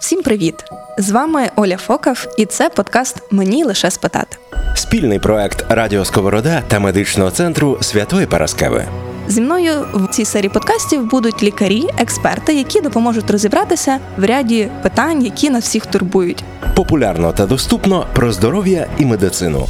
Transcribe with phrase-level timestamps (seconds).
[0.00, 0.64] Всім привіт!
[0.98, 4.36] З вами Оля Фокав, і це подкаст Мені лише спитати.
[4.74, 8.84] Спільний проект Радіо Сковорода та медичного центру Святої Параскеви.
[9.28, 15.24] Зі мною в цій серії подкастів будуть лікарі, експерти, які допоможуть розібратися в ряді питань,
[15.24, 16.44] які нас всіх турбують.
[16.76, 19.66] Популярно та доступно про здоров'я і медицину.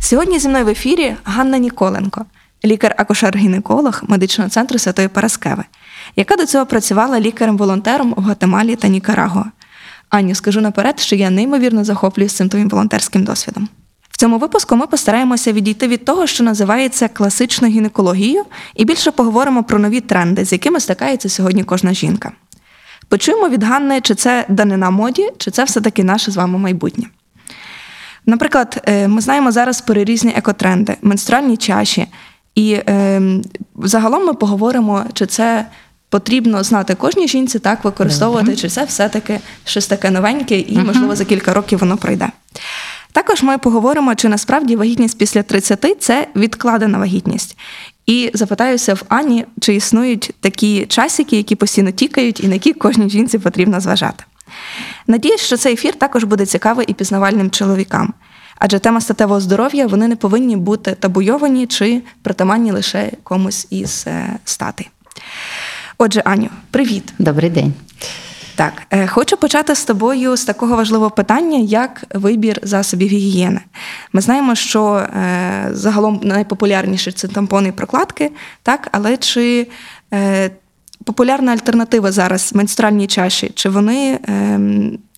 [0.00, 2.24] Сьогодні зі мною в ефірі Ганна Ніколенко,
[2.64, 5.64] лікар-акушер-гінеколог медичного центру Святої Параскеви,
[6.16, 9.44] яка до цього працювала лікарем-волонтером в Гватемалі та Нікарагуа.
[10.08, 13.68] Аню, скажу наперед, що я неймовірно захоплююсь цим твоїм волонтерським досвідом.
[14.10, 18.44] В цьому випуску ми постараємося відійти від того, що називається класичною гінекологією,
[18.74, 22.32] і більше поговоримо про нові тренди, з якими стикається сьогодні кожна жінка.
[23.08, 27.04] Почуємо від Ганни, чи це данина моді, чи це все-таки наше з вами майбутнє.
[28.26, 32.06] Наприклад, е, ми знаємо зараз про різні екотренди, менструальні чаші,
[32.54, 33.22] і е,
[33.76, 35.66] загалом ми поговоримо, чи це
[36.16, 41.24] потрібно знати кожній жінці, так використовувати, чи це все-таки щось таке новеньке, і, можливо, за
[41.24, 42.28] кілька років воно пройде.
[43.12, 47.58] Також ми поговоримо, чи насправді вагітність після 30– це відкладена вагітність.
[48.06, 53.10] І запитаюся в Ані, чи існують такі часики, які постійно тікають, і на які кожній
[53.10, 54.24] жінці потрібно зважати.
[55.06, 58.14] Надіюсь, що цей ефір також буде цікавий і пізнавальним чоловікам.
[58.58, 64.38] Адже тема статевого здоров'я вони не повинні бути табуйовані чи притаманні лише комусь із е,
[64.44, 64.86] стати.
[65.98, 67.12] Отже, Аню, привіт.
[67.18, 67.72] Добрий день.
[68.54, 73.60] Так, е, хочу почати з тобою з такого важливого питання, як вибір засобів гігієни.
[74.12, 78.30] Ми знаємо, що е, загалом найпопулярніші це тампони і прокладки,
[78.62, 79.66] так, але чи
[80.14, 80.50] е,
[81.04, 84.60] популярна альтернатива зараз менструальній чаші, чи вони е,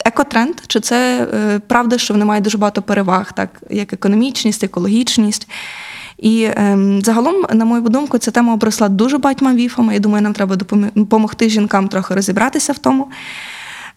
[0.05, 1.27] екотренд, чи це
[1.67, 5.49] правда, що вони мають дуже багато переваг, так як економічність, екологічність.
[6.19, 9.95] І ем, загалом, на мою думку, ця тема обросла дуже багатьма віфами.
[9.95, 10.57] Я думаю, нам треба
[10.95, 13.09] допомогти жінкам трохи розібратися в тому.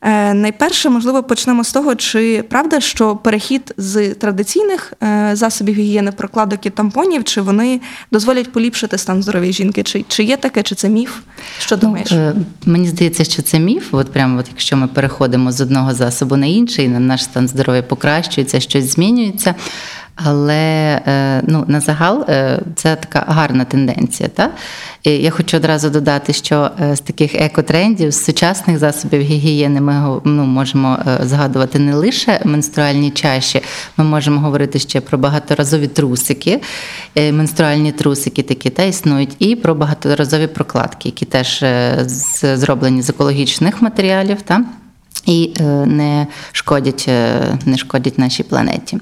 [0.03, 6.11] Е, найперше, можливо, почнемо з того, чи правда, що перехід з традиційних е, засобів гігієни,
[6.11, 7.81] прокладок і тампонів, чи вони
[8.11, 9.83] дозволять поліпшити стан здоров'я жінки?
[9.83, 11.19] Чи чи є таке, чи це міф?
[11.59, 12.11] Що ну, думаєш?
[12.11, 12.33] Ну,
[12.65, 13.87] мені здається, що це міф.
[13.91, 18.59] От прямо, от якщо ми переходимо з одного засобу на інший, наш стан здоров'я покращується,
[18.59, 19.55] щось змінюється.
[20.23, 24.29] Але е, ну, на загал е, це така гарна тенденція.
[24.29, 24.49] Та?
[25.03, 30.21] І Я хочу одразу додати, що е, з таких екотрендів, з сучасних засобів гігієни, ми
[30.25, 33.61] ну, можемо згадувати не лише менструальні чаші,
[33.97, 36.61] ми можемо говорити ще про багаторазові трусики,
[37.15, 41.65] менструальні трусики такі та існують, і про багаторазові прокладки, які теж
[42.41, 44.41] зроблені з екологічних матеріалів.
[44.41, 44.63] Та?
[45.25, 45.53] І
[45.85, 47.09] не шкодять
[47.65, 48.97] не шкодять нашій планеті.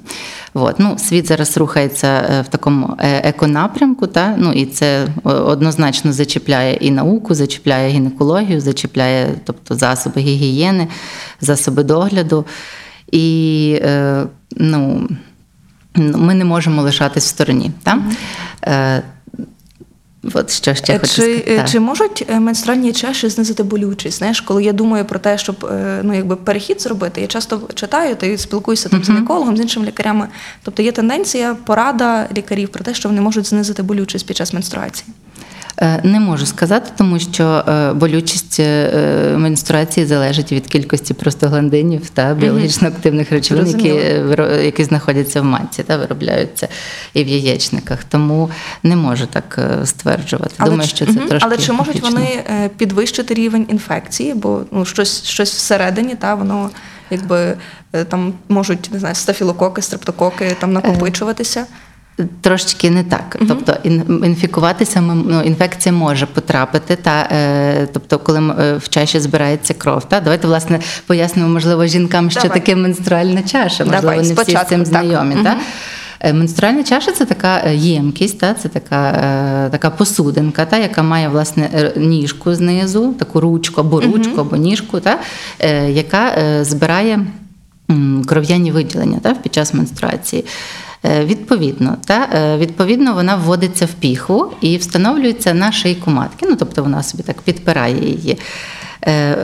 [0.53, 0.80] От.
[0.80, 4.35] Ну, Світ зараз рухається е, в такому е, еконапрямку, та?
[4.38, 10.88] ну, і це однозначно зачіпляє і науку, зачіпляє гінекологію, зачіпляє тобто, засоби гігієни,
[11.41, 12.46] засоби догляду.
[13.12, 14.24] І е,
[14.57, 15.09] ну,
[15.96, 17.72] ми не можемо лишатись в стороні.
[17.84, 18.00] Та?
[20.34, 21.72] От що ще хочу чи, сказати.
[21.72, 24.18] Чи можуть е, менструальні чаші знизити болючість?
[24.18, 28.16] Знаєш, коли я думаю про те, щоб е, ну якби перехід зробити, я часто читаю
[28.16, 29.03] та спілкуюся там uh-huh.
[29.06, 30.28] з гінекологом, з іншими лікарями.
[30.63, 35.13] Тобто є тенденція, порада лікарів про те, що вони можуть знизити болючість під час менструації.
[35.82, 42.34] Е, не можу сказати, тому що е, болючість е, менструації залежить від кількості простагландинів та
[42.34, 43.88] біологічно активних речовин, які
[44.66, 46.68] які знаходяться в матці та виробляються
[47.14, 48.04] і в яєчниках.
[48.04, 48.50] Тому
[48.84, 50.54] не можу так стверджувати.
[50.58, 51.30] Але Думаю, що це угу.
[51.30, 52.44] трошки але чи можуть вони
[52.78, 54.34] підвищити рівень інфекції?
[54.34, 56.70] Бо ну щось щось всередині, та воно
[57.10, 57.58] якби
[58.08, 61.66] там можуть не знаю, стафілококи, стрептококи там накопичуватися.
[62.41, 63.78] Трошечки не так, uh тобто
[64.25, 70.09] інфікуватися ну, інфекція може потрапити, та е, тобто, коли е, в чаші збирається кров.
[70.09, 72.59] Та давайте власне пояснимо, можливо, жінкам, що Давай.
[72.59, 73.85] таке менструальна чаша.
[73.85, 75.35] Можливо, Давай, не всі з цим знайомі.
[75.35, 75.44] Так.
[75.44, 75.52] Та?
[75.52, 79.12] uh Менструальна чаша це така е, ємкість, та, це така
[79.72, 85.00] така посудинка, та, яка має власне ніжку знизу, таку ручку або ручку, uh або ніжку,
[85.00, 85.19] та,
[85.88, 86.31] яка
[86.62, 87.25] збирає
[88.25, 90.45] кров'яні виділення та, під час менструації.
[91.06, 96.46] Е, відповідно, та е, відповідно вона вводиться в піхву і встановлюється на шийку матки.
[96.50, 98.38] Ну тобто вона собі так підпирає її.
[99.07, 99.38] Е,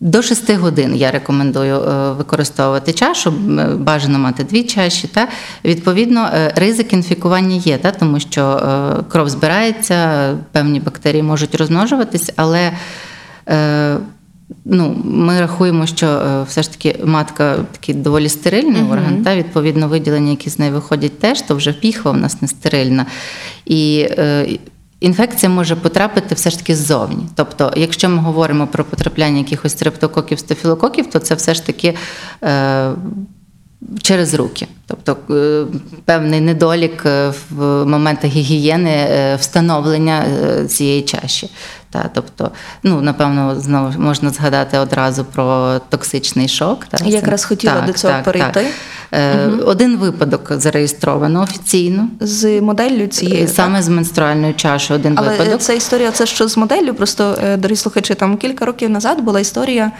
[0.00, 1.80] до 6 годин я рекомендую
[2.18, 3.30] використовувати чашу,
[3.76, 5.08] бажано мати дві чаші.
[5.08, 5.28] Та
[5.64, 8.60] Відповідно, ризик інфікування є, та, тому що
[9.08, 12.72] кров збирається, певні бактерії можуть розмножуватись, але
[14.64, 18.92] ну, ми рахуємо, що е, все ж таки матка такий доволі стерильний uh-huh.
[18.92, 22.48] орган, та відповідно виділення, які з неї виходять, теж то вже піхва в нас не
[22.48, 23.06] стерильна.
[23.66, 24.46] І е,
[25.02, 27.26] інфекція може потрапити все ж таки ззовні.
[27.34, 31.94] Тобто, якщо ми говоримо про потрапляння якихось стрептококів, стафілококів, то це все ж таки.
[32.44, 32.90] Е,
[34.02, 35.64] Через руки, тобто е,
[36.04, 39.06] певний недолік е, в моментах гігієни
[39.40, 40.24] встановлення
[40.68, 41.50] цієї чаші.
[41.92, 42.50] Та, тобто,
[42.82, 46.84] ну напевно, знову можна згадати одразу про токсичний шок.
[46.84, 48.66] Та, Я якраз хотіла до цього перейти.
[49.12, 52.08] Е, Один випадок зареєстровано офіційно.
[52.20, 55.00] З моделлю цієї Саме з менструальною чашою.
[55.00, 55.60] один Але випадок.
[55.60, 56.94] ця історія, це що з моделлю.
[56.94, 59.92] Просто, е, дорогі слухачі, там кілька років назад була історія,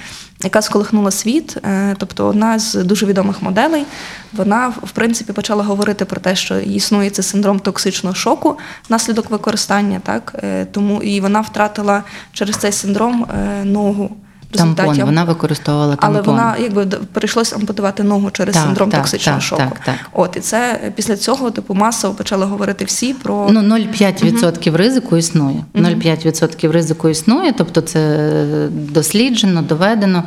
[0.45, 1.57] яка сколихнула світ.
[1.65, 3.85] Е, Тобто, одна з дуже відомих моделей,
[4.33, 8.59] вона в принципі почала говорити про те, що існує цей синдром токсичного шоку
[8.89, 12.03] внаслідок використання, так Е, тому і вона втратила
[12.33, 14.17] через цей синдром е, ногу.
[14.59, 16.17] Тампон, вона використовувала тампон.
[16.17, 19.63] але вона якби прийшлось ампутувати ногу через Так, синдром так, токсичного так, шоку.
[19.63, 19.95] так, так.
[20.13, 25.65] От і це після цього типу масово почали говорити всі про Ну, 0,5% ризику існує.
[25.75, 28.29] 0,5% ризику існує, тобто це
[28.71, 30.23] досліджено, доведено.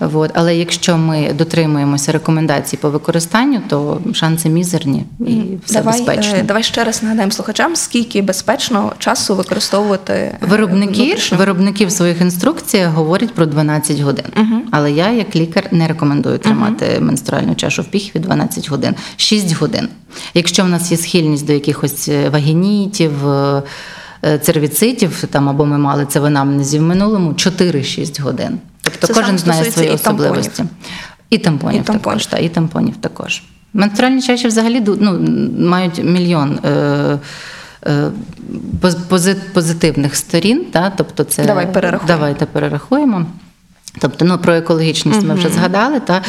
[0.00, 0.30] От.
[0.34, 6.36] Але якщо ми дотримуємося рекомендацій по використанню, то шанси мізерні і все давай, безпечно.
[6.36, 11.92] е, давай ще раз нагадаємо слухачам, скільки безпечно часу використовувати е, Виробники, внутрішню- виробники в
[11.92, 13.69] своїх інструкціях говорять про 12
[14.00, 14.24] годин.
[14.70, 19.88] Але я, як лікар, не рекомендую тримати менструальну чашу в піхві 12 годин, 6 годин.
[20.34, 23.62] Якщо в нас є схильність до якихось е, вагінітів, е,
[24.24, 28.58] е, цервіцитів, там або ми мали це в анамнезі в минулому, 4-6 годин.
[28.82, 30.32] Тобто Це кожен знає свої і тампонів.
[30.32, 30.64] особливості.
[31.30, 32.02] І тампонів, І тампонів.
[32.04, 33.42] також, та, і тампонів також.
[33.74, 35.20] Менструальні чаші взагалі ну,
[35.58, 36.58] мають мільйон.
[36.64, 37.18] Е-
[38.80, 40.92] поз- пози- позитивних сторін, та?
[40.96, 42.18] тобто це Давай перерахуємо.
[42.18, 43.26] давайте перерахуємо.
[43.98, 46.00] Тобто, ну про екологічність ми вже згадали.
[46.00, 46.22] Та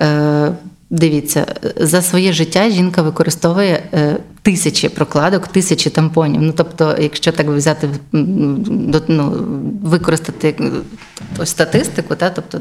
[0.00, 0.52] е,
[0.90, 6.42] дивіться, за своє життя жінка використовує е, тисячі прокладок, тисячі тампонів.
[6.42, 9.32] Ну тобто, якщо так взяти ну,
[9.82, 10.70] використати е,
[11.28, 12.60] тобто, статистику, та тобто.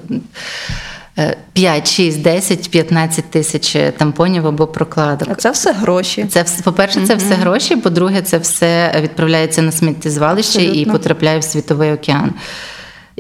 [1.18, 5.30] е, 5, 6, 10, 15 тисяч тампонів або прокладок.
[5.32, 6.26] А це все гроші.
[6.30, 7.76] Це по-перше, це все гроші.
[7.76, 12.34] По-друге, це все відправляється на сміттєзвалище і потрапляє в світовий океан.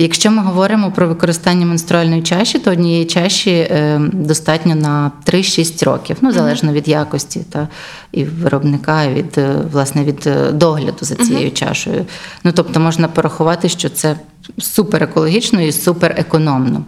[0.01, 6.18] Якщо ми говоримо про використання менструальної чаші, то однієї чаші е, достатньо на 3-6 років,
[6.22, 7.68] ну залежно від якості та
[8.12, 12.06] і виробника, і від е, власне від е, догляду за цією чашею.
[12.44, 14.16] Ну тобто можна порахувати, що це
[14.57, 16.84] супер екологічно і супер економно.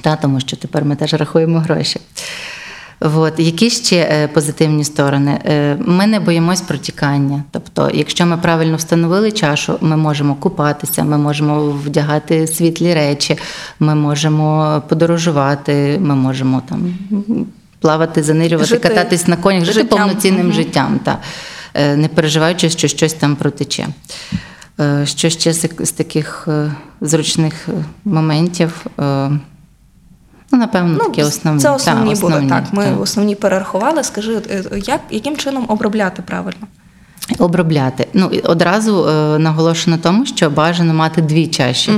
[0.00, 2.00] Та, тому що тепер ми теж рахуємо гроші.
[3.04, 3.32] От.
[3.38, 5.38] Які ще е, позитивні сторони?
[5.44, 7.42] Е, Ми не боїмось протікання.
[7.50, 13.38] Тобто, якщо ми правильно встановили чашу, ми можемо купатися, ми можемо вдягати світлі речі,
[13.80, 16.94] ми можемо подорожувати, ми можемо там
[17.80, 19.98] плавати, занирювати, Жити кататись на конях, жити життям.
[19.98, 20.54] повноцінним Мгм.
[20.54, 21.18] життям, та,
[21.74, 23.86] е, не переживаючи, що щось там протече.
[25.04, 26.48] Що ще з таких
[27.00, 27.68] зручних
[28.04, 28.86] моментів?
[30.54, 31.60] Ну, напевно, такі основні.
[31.60, 32.46] Це основні Та, були.
[32.48, 33.00] Так, ми так.
[33.00, 34.04] основні перерахували.
[34.04, 36.66] Скажи, е, як, яким чином обробляти правильно?
[37.38, 38.06] Обробляти.
[38.14, 41.92] Ну, одразу е, наголошено тому, що бажано мати дві чаші.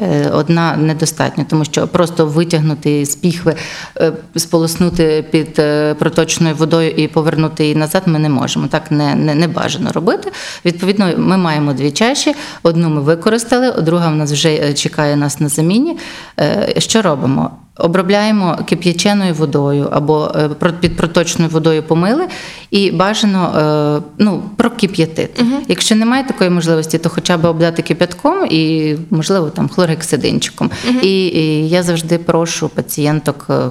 [0.00, 3.54] Е, одна недостатньо, тому що просто витягнути з піхви,
[4.00, 8.66] е, сполоснути під е, проточною водою і повернути її назад ми не можемо.
[8.66, 10.32] Так не, не, не бажано робити.
[10.64, 12.34] Відповідно, ми маємо дві чаші.
[12.62, 15.98] Одну ми використали, друга в нас вже е, чекає нас на заміні.
[16.40, 17.50] Е, Що робимо?
[17.78, 22.26] Обробляємо кип'яченою водою або е, під проточною водою помили
[22.70, 25.44] і бажано е, ну, прокип'ятити.
[25.68, 30.70] Якщо немає такої можливості, то хоча б обдати кип'ятком і, можливо, там хлоргексидинчиком.
[31.02, 33.46] І, і я завжди прошу пацієнток.
[33.50, 33.70] е,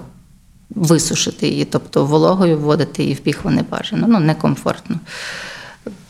[0.70, 4.96] Висушити її, тобто вологою вводити її в піхву не бажано, ну некомфортно.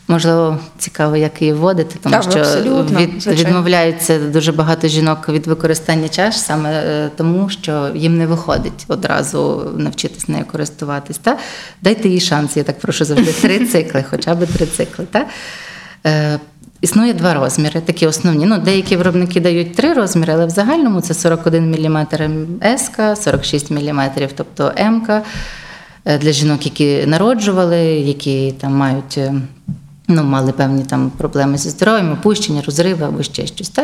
[0.08, 2.62] Можливо, цікаво, як її вводити, тому Так, що
[3.00, 8.84] від, відмовляються дуже багато жінок від використання чаш саме е, тому, що їм не виходить
[8.88, 11.18] одразу навчитись нею користуватись.
[11.18, 11.38] Та?
[11.82, 15.06] Дайте їй шанс, я так прошу завжди три цикли, хоча б три цикли.
[15.10, 15.26] Та?
[16.06, 16.38] Е,
[16.80, 18.46] Існує два розміри, такі основні.
[18.46, 22.06] Ну, деякі виробники дають три розміри, але в загальному це 41 мм
[22.62, 25.06] С, 46 мм, тобто М
[26.04, 29.18] е, для жінок, які народжували, які там мають.
[30.08, 33.68] Ну, мали певні там проблеми зі здоров'ям, опущення, розриви або ще щось.
[33.68, 33.82] Та?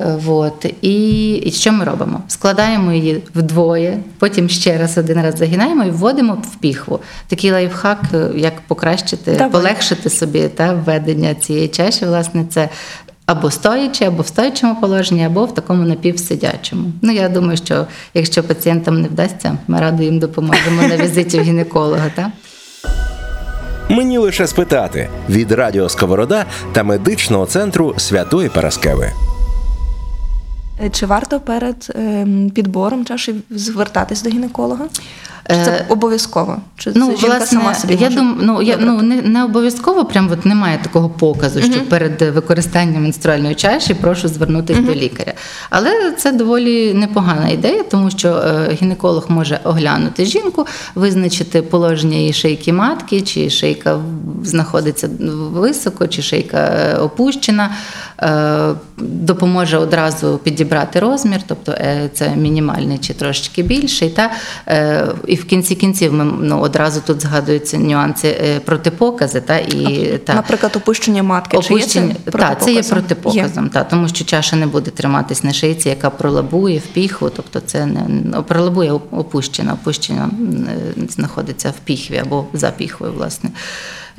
[0.00, 0.66] Е, Вот.
[0.82, 2.20] І, і що ми робимо?
[2.28, 7.00] Складаємо її вдвоє, потім ще раз один раз загинаємо і вводимо в піхву.
[7.28, 9.50] Такий лайфхак, е, як покращити, Давай.
[9.50, 12.68] полегшити собі та, введення цієї чаші, власне, це
[13.26, 16.92] або стоячи, або в стоячому положенні, або в такому напівсидячому.
[17.02, 21.42] Ну, я думаю, що якщо пацієнтам не вдасться, ми радо їм допоможемо на візиті в
[21.42, 22.10] гінеколога.
[22.14, 22.32] Та?
[23.88, 29.12] Мені лише спитати від Радіо Сковорода та медичного центру Святої Параскеви.
[30.84, 34.84] Е, Чи варто перед ем, підбором чаші звертатись до гінеколога?
[35.48, 36.56] Чи це Е, обов'язково?
[36.76, 39.44] Чи Ну, це жінка власне, сама собі я може дум, ну, я, ну не, не
[39.44, 45.32] обов'язково, прям от немає такого показу, що перед використанням менструальної чаші прошу звернутися до лікаря.
[45.70, 52.32] Але це доволі непогана ідея, тому що е, гінеколог може оглянути жінку, визначити положення її
[52.32, 54.00] шийки матки, чи шийка
[54.42, 55.08] знаходиться
[55.52, 57.70] високо, чи шийка е, опущена.
[58.98, 61.74] Допоможе одразу підібрати розмір, тобто
[62.12, 64.10] це мінімальний чи трошечки більший.
[64.10, 64.30] Та?
[65.26, 69.40] І в кінці кінців ми ну, одразу тут згадуються нюанси е, протипокази.
[69.40, 69.58] Та?
[69.58, 70.34] І, та.
[70.34, 71.56] Наприклад, опущення матки.
[71.56, 73.64] Опущення, чи є це так, це є протипоказом?
[73.64, 73.70] є.
[73.70, 77.86] та, тому що чаша не буде триматись на шийці, яка пролабує в піхву, тобто це
[77.86, 80.30] не ну, пролабує опущена, опущена
[80.98, 83.50] е, знаходиться в піхві або за піхвою, власне.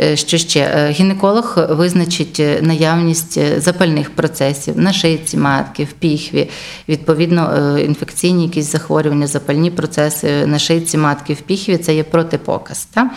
[0.01, 0.59] Е, Що ще?
[0.59, 6.49] Е, Гінеколог визначить е, наявність запальних процесів на шийці матки, в піхві,
[6.89, 12.87] відповідно, інфекційні якісь захворювання, запальні процеси на шийці матки в піхві це є протипоказ.
[12.93, 13.09] Та?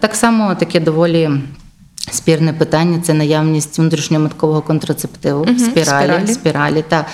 [0.00, 1.30] Так само таке доволі.
[2.10, 6.26] Спірне питання це наявність внутрішньоматкового контрацептиву, Мгм, спіралі, спіралі.
[6.26, 6.84] спіралі.
[6.88, 7.06] Та,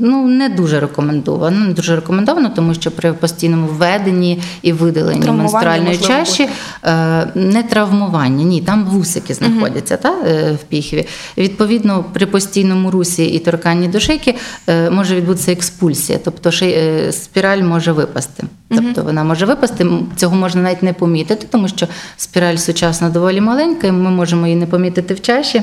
[0.00, 1.66] ну, не дуже рекомендовано.
[1.66, 6.48] Не дуже рекомендовано, тому що при постійному введенні і видаленні менструальної чаші
[6.84, 11.06] е, не травмування, ні, там вусики знаходяться та, е, в піхві.
[11.36, 14.34] Відповідно, при постійному русі і торканні до шийки
[14.68, 18.44] е, може відбутися експульсія, тобто е, спіраль може випасти.
[18.68, 19.86] Тобто вона може випасти.
[20.16, 24.58] Цього можна навіть не помітити, тому що спіраль сучасна доволі маленька, і ми можемо її
[24.58, 25.62] не помітити в чаші.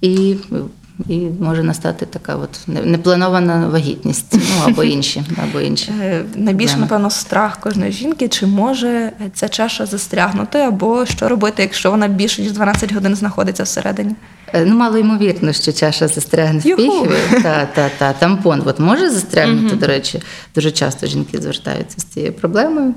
[0.00, 0.34] І,
[1.08, 5.92] і може настати така от непланована вагітність, ну або інші, або інші.
[6.02, 11.90] Е, Найбільше, напевно, страх кожної жінки, чи може ця чаша застрягнути, або що робити, якщо
[11.90, 14.14] вона більше ніж 12 годин знаходиться всередині.
[14.54, 16.82] Е, Ну, мало ймовірно, що чаша застрягне в Юху.
[16.82, 17.42] піхві.
[17.42, 18.12] Та, та, та.
[18.12, 20.22] Тампон от може застрягнути, до речі,
[20.54, 22.94] дуже часто жінки звертаються з цією проблемою.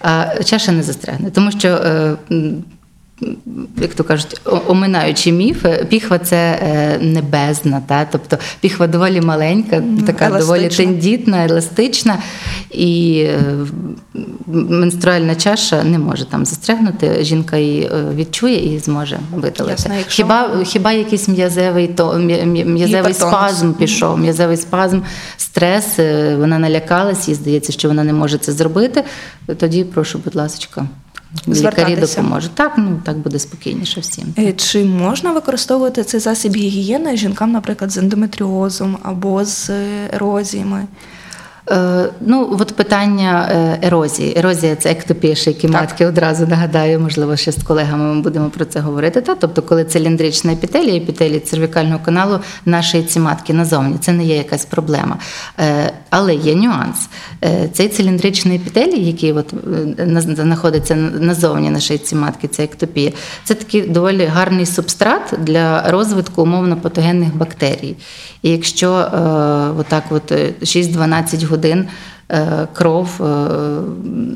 [0.00, 1.80] А чаша не застрягне, тому що.
[3.80, 8.04] Як то кажуть, оминаючи міф, е, піхва це е, не бездна, та?
[8.12, 12.18] тобто піхва доволі маленька, така доволі тендітна, еластична,
[12.70, 13.40] і е,
[14.46, 17.24] менструальна чаша не може там застрягнути.
[17.24, 19.70] Жінка її е, відчує і зможе видалити.
[19.70, 25.00] Ясно, якщо- Хіба хіба якийсь м'язевий то м'я- м'я- м'язевий спазм пішов, м'язевий спазм,
[25.36, 25.98] стрес,
[26.38, 29.04] вона налякалась, їй здається, що вона не може це зробити.
[29.58, 30.86] Тоді прошу, будь ласка,
[31.48, 32.54] лікарі допоможуть.
[32.54, 34.34] Так, ну так буде спокійніше всім.
[34.38, 39.70] Е, Чи можна використовувати цей засіб гігієни жінкам, наприклад, з ендометріозом або з
[40.12, 40.86] ерозіями?
[41.70, 44.38] Е, ну, от питання е, ерозії.
[44.38, 46.06] Ерозія це ектопія шийки матки.
[46.06, 49.20] Одразу нагадаю, можливо, ще з колегами ми будемо про це говорити.
[49.20, 49.34] Та?
[49.34, 54.64] Тобто, коли циліндрична епітелія, епітелій цервікального каналу на шийці матки назовні, це не є якась
[54.64, 55.16] проблема.
[55.60, 57.08] Е, але є нюанс.
[57.72, 59.54] Цей циліндричний епітелій, який от,
[60.16, 63.12] знаходиться назовні на шийці матки, це ектопія,
[63.44, 67.96] це такий доволі гарний субстрат для розвитку умовно патогенних бактерій.
[68.42, 68.88] І якщо
[69.78, 71.53] отак от е, 6-12 годин
[72.30, 73.24] е, кров, е,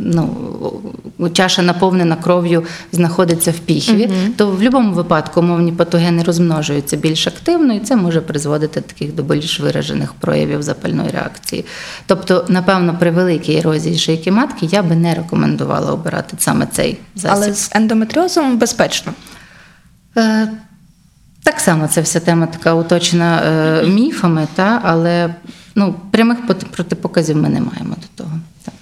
[0.04, 0.36] ну,
[1.32, 7.74] чаша наповнена кров'ю знаходиться в піхві, то в будь-якому випадку умовні патогени розмножуються більш активно,
[7.74, 11.64] і це може призводити таких до більш виражених проявів запальної реакції.
[12.06, 17.30] Тобто, напевно, при великій ерозії шийки матки я би не рекомендувала обирати саме цей засіб.
[17.36, 19.12] Але з ендометріозом безпечно.
[20.16, 20.48] Е,
[21.42, 25.34] Так само це вся тема така уточена е, міфами, та, але
[25.78, 28.38] ну, прямих протипоказів ми не маємо до того.
[28.64, 28.74] Так.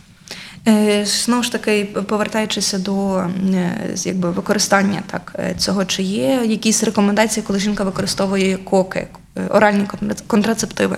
[0.69, 6.85] Е, Знову ж таки, повертаючися до е, якби, використання так, е, цього, чи є якісь
[6.85, 9.07] рекомендації, коли жінка використовує коки,
[9.51, 9.87] оральні
[10.27, 10.97] контрацептиви?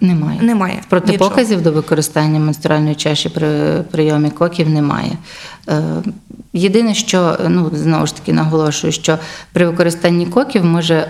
[0.00, 0.40] Немає.
[0.42, 0.82] Немає.
[0.88, 5.12] Протипоказів до використання менструальної чаші при прийомі коків немає.
[6.52, 9.18] Єдине, що ну, знову ж таки наголошую, що
[9.52, 11.06] при використанні коків може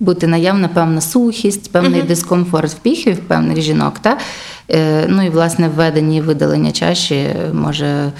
[0.00, 3.98] бути наявна певна сухість, певний дискомфорт в піхві в певних жінок.
[3.98, 4.18] Та?
[4.70, 8.12] Е, Ну і власне введення і видалення чаші може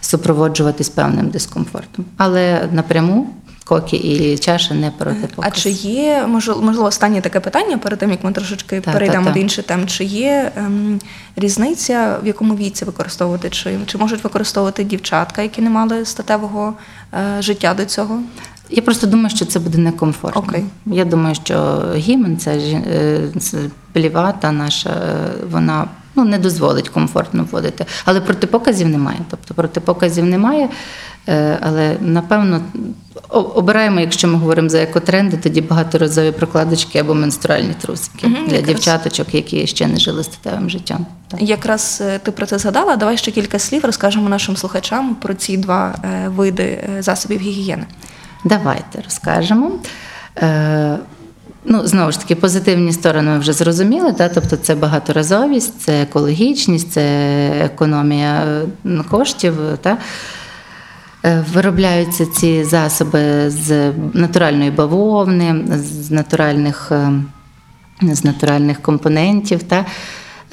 [0.00, 2.04] супроводжуватись певним дискомфортом.
[2.16, 4.92] Але напряму коки і чаша не
[5.36, 9.24] А чи є можливо, можливо останнє таке питання перед тим, як ми трошечки Та, перейдемо
[9.24, 9.34] та, та.
[9.34, 9.86] до інших тем?
[9.86, 11.00] Чи є ем,
[11.36, 13.50] різниця, в якому віці використовувати?
[13.50, 16.74] Чи, чи можуть використовувати дівчатка, які не мали статевого
[17.14, 18.20] е, життя до цього?
[18.74, 20.42] Я просто думаю, що це буде некомфортно.
[20.48, 20.64] Окей.
[20.86, 22.60] Я думаю, що гімен, це
[23.40, 23.58] це
[23.92, 27.86] плівата наша, е, вона ну, не дозволить комфортно вводити.
[28.04, 29.18] Але протипоказів немає.
[29.30, 30.68] Тобто протипоказів немає.
[31.28, 32.60] Е, Але напевно
[33.28, 38.74] обираємо, якщо ми говоримо за екотренди, тоді багаторазові прокладочки або менструальні трусики Мгм, для якраз.
[38.74, 41.06] дівчаточок, які ще не жили статевим життям.
[41.28, 41.42] Так.
[41.42, 42.96] Якраз е, ти про це згадала.
[42.96, 45.94] Давай ще кілька слів розкажемо нашим слухачам про ці два
[46.26, 47.86] види засобів гігієни.
[48.44, 49.72] Давайте розкажемо.
[50.38, 50.98] Е,
[51.64, 54.12] ну, знову ж таки, позитивні сторони ми вже зрозуміли.
[54.12, 54.28] Та?
[54.28, 57.02] Тобто це багаторазовість, це екологічність, це
[57.64, 58.44] економія
[58.86, 59.54] е, коштів.
[59.80, 59.98] Та?
[61.24, 66.92] Е, Виробляються ці засоби з натуральної бавовни, з натуральних,
[68.02, 69.62] з натуральних компонентів.
[69.62, 69.84] Та?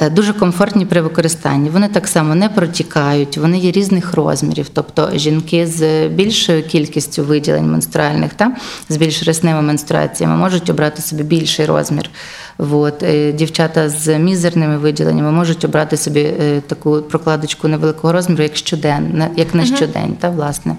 [0.02, 1.70] Е, Дуже комфортні при використанні.
[1.70, 4.70] Вони так само не протікають, вони є різних розмірів.
[4.74, 8.52] Тобто жінки з більшою кількістю виділень менструальних, та,
[8.90, 12.10] з більш рясними менструаціями можуть обрати собі більший розмір.
[12.58, 13.04] От.
[13.04, 19.24] е, Дівчата з мізерними виділеннями можуть обрати собі е, таку прокладочку невеликого розміру, як щоден,
[19.36, 20.76] як на щодень, та, власне.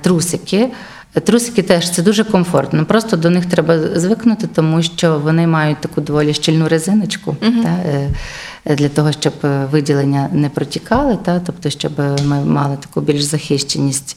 [0.00, 0.68] Трусики.
[1.12, 2.84] Трусики теж це дуже комфортно.
[2.84, 8.76] Просто до них треба звикнути, тому що вони мають таку доволі щільну резиночку та, е,
[8.76, 11.92] для того, щоб е, виділення не протікали, та, тобто, щоб
[12.24, 14.16] ми мали таку більш захищеність.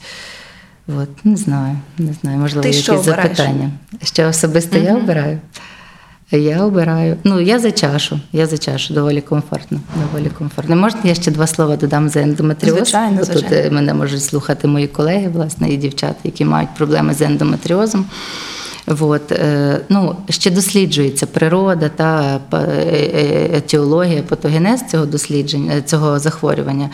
[0.88, 3.71] От, не знаю, не знаю, можливо, Ти якісь що запитання.
[4.03, 5.39] Що особисто я обираю?
[6.31, 7.17] Я обираю.
[7.23, 8.19] Ну, я за чашу.
[8.33, 9.79] Я за чашу, доволі комфортно.
[9.95, 10.75] Доволі комфортно.
[10.75, 12.77] Можна я ще два слова додам за ендометріоз?
[12.77, 17.13] Звичайно, Бо Тут е, мене можуть слухати мої колеги, власне, і дівчата, які мають проблеми
[17.13, 18.05] з ендометріозом.
[19.00, 26.89] От, е, ну, ще досліджується природа та е, е, етіологія, патогенез цього дослідження, цього захворювання.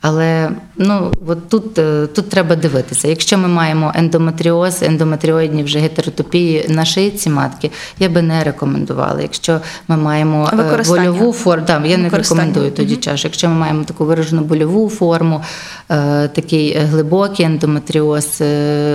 [0.00, 3.08] Але ну, от тут, е, тут треба дивитися.
[3.08, 9.20] Якщо ми маємо ендометріоз, ендометріоїдні вже гетеротопії на шийці матки, я би не рекомендувала.
[9.22, 13.24] Якщо ми маємо е, больову форму, да, я не рекомендую тоді чаш.
[13.24, 15.42] Якщо ми маємо таку виражену больову форму,
[15.90, 18.42] е, такий глибокий ендометріоз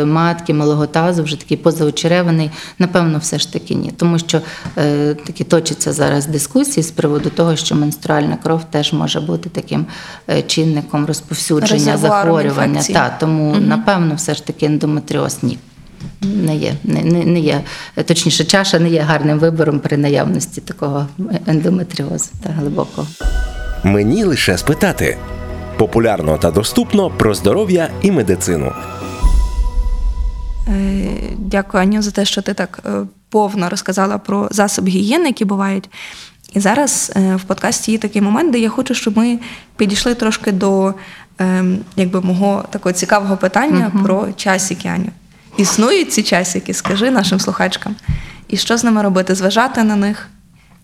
[0.06, 3.94] матки, малого тазу, вже такий позаочереваний, напевно, все ж таки ні.
[3.98, 4.42] Тому що
[5.26, 9.86] такі точаться зараз дискусії з приводу того, що менструальна кров теж може бути таким
[10.28, 10.42] е,
[10.96, 12.66] чинником розповсюдження Резервуаром захворювання.
[12.66, 12.94] інфекцій.
[12.94, 15.58] Та, тому, напевно, все ж таки ендометріоз ні.
[16.22, 17.62] Не є, не, не, не є,
[18.06, 21.08] точніше, чаша не є гарним вибором при наявності такого
[21.48, 23.08] ендометріозу та глибокого.
[23.84, 25.18] Мені лише спитати.
[25.78, 28.72] Популярно та доступно про здоров'я і медицину.
[30.68, 32.90] Е, Дякую, Аню, за те, що ти так е,
[33.30, 35.90] повно розказала про засоби гігієни, які бувають.
[36.56, 39.40] І зараз е, в подкасті є такий момент, де я хочу, щоб ми
[39.78, 40.94] підійшли трошки до
[41.40, 45.10] ем, якби, мого такого цікавого питання про часики, Аню.
[45.58, 47.96] Існують ці часики, скажи нашим слухачкам.
[48.48, 49.36] І що з ними робити?
[49.36, 50.30] Зважати на них?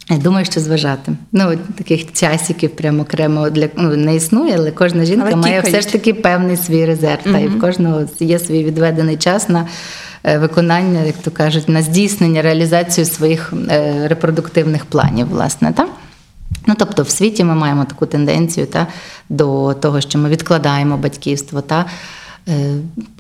[0.10, 1.12] Я думаю, що зважати.
[1.32, 5.62] Ну, от таких часиків прямо окремо для ну, не існує, але кожна жінка Але має
[5.62, 7.24] все ж таки певний свій резерв.
[7.24, 9.68] Та і в кожного є свій відведений час на
[10.24, 15.74] е, виконання, як то кажуть, на здійснення, реалізацію своїх е, репродуктивних планів, власне.
[15.74, 15.88] Та?
[16.68, 18.88] Ну, тобто, в світі ми маємо таку тенденцію та,
[19.30, 21.62] до того, що ми відкладаємо батьківство.
[21.62, 21.86] Та,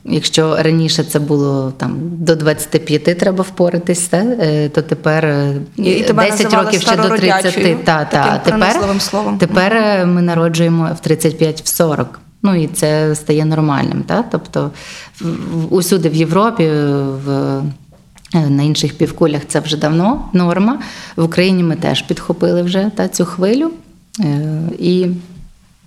[0.06, 6.04] Якщо раніше це було там до 25 треба впоратись, та, е, то тепер е, І
[6.14, 7.86] 10 років ще до 30.
[7.86, 8.42] Та, та.
[8.46, 9.38] Тепер, словом.
[9.38, 12.20] тепер е, ми народжуємо в 35 в 40.
[12.44, 14.04] Ну і це стає нормальним.
[14.04, 14.24] Та?
[14.32, 14.72] Тобто
[15.70, 16.70] усюди в Європі,
[17.26, 17.30] в,
[18.36, 20.80] е, на інших півкулях це вже давно норма.
[21.16, 23.72] В Україні ми теж підхопили вже та, цю хвилю.
[24.20, 25.08] Е, І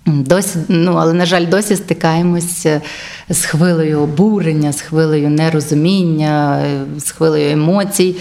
[0.05, 2.81] Досі, ну але на жаль, досі стикаємось е,
[3.29, 8.15] з хвилею обурення, з хвилею нерозуміння, е, з хвилею емоцій.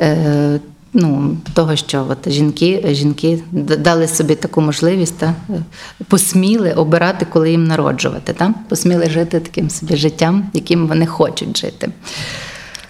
[0.00, 0.60] Е,
[0.94, 3.38] Ну, того, що от жінки, жінки
[3.78, 5.62] дали собі таку можливість, та, е,
[6.08, 8.54] посміли обирати, коли їм народжувати, та?
[8.68, 11.88] посміли жити таким собі життям, яким вони хочуть жити.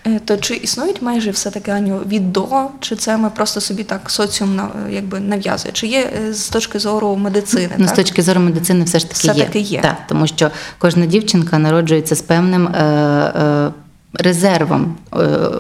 [0.07, 2.47] Е, То чи існують майже все-таки Аню від до,
[2.81, 4.61] чи це ми просто собі так соціум
[4.91, 5.73] якби нав'язує?
[5.73, 7.69] Чи є е, з точки зору медицини?
[7.77, 9.33] Ну, з точки зору медицини, все ж таки є.
[9.33, 9.81] Все-таки є.
[9.81, 13.71] Так, тому що кожна дівчинка народжується з певним е, е,
[14.15, 15.17] резервом е,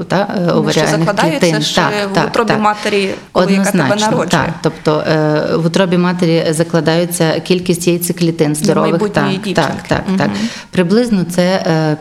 [0.08, 1.62] та, е, що оваріальних клітин.
[1.62, 2.60] ж е, в утробі так.
[2.60, 4.26] матері, коли яка тебе народжує.
[4.28, 9.10] Так, тобто е, в утробі матері закладаються кількість яйцеклітин здорових.
[9.10, 9.54] Так, дівчинки.
[9.54, 10.30] так, так, так.
[10.70, 11.96] Приблизно це.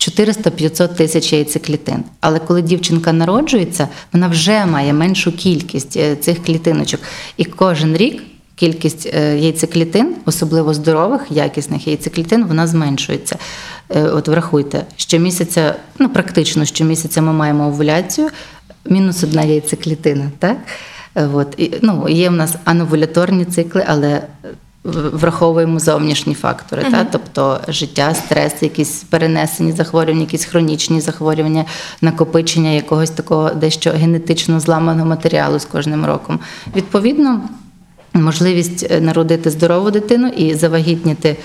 [0.00, 2.04] Е, 400-500 тисяч яйцеклітин.
[2.20, 7.00] Але коли дівчинка народжується, вона вже має меншу кількість е, цих клітиночок.
[7.36, 8.22] І кожен рік
[8.54, 13.38] кількість е, яйцеклітин, особливо здорових, якісних яйцеклітин, вона зменшується.
[13.88, 18.28] Е, От врахуйте, щомісяця, ну практично щомісяця ми маємо овуляцію,
[18.84, 20.30] мінус одна яйцеклітина.
[20.38, 20.56] Так?
[21.34, 24.22] От, і, ну, є в нас ановуляторні цикли, але
[25.12, 27.04] враховуємо зовнішні фактори, та?
[27.04, 31.64] тобто життя, стрес, якісь перенесені захворювання, якісь хронічні захворювання,
[32.00, 36.40] накопичення якогось такого дещо генетично зламаного матеріалу з кожним роком.
[36.76, 37.40] Відповідно,
[38.14, 41.36] можливість е, народити здорову дитину і завагітніти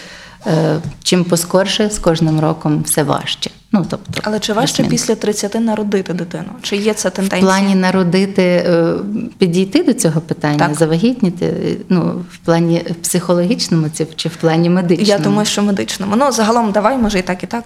[0.48, 3.52] е, чим поскорше, з кожним роком все важче.
[3.74, 6.50] Ну, тобто, Але чи важче після 30 народити дитину?
[6.62, 8.94] Чи є це В плані народити, е,
[9.38, 10.76] підійти до цього питання, Так.
[10.76, 15.10] завагітніти, е, ну, в плані психологічному чи- чи в плані медичному?
[15.10, 16.16] Я думаю, що медичному.
[16.16, 17.64] Ну, загалом, давай, може, і так, і так.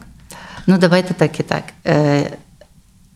[0.68, 1.64] Ну, давайте так і так.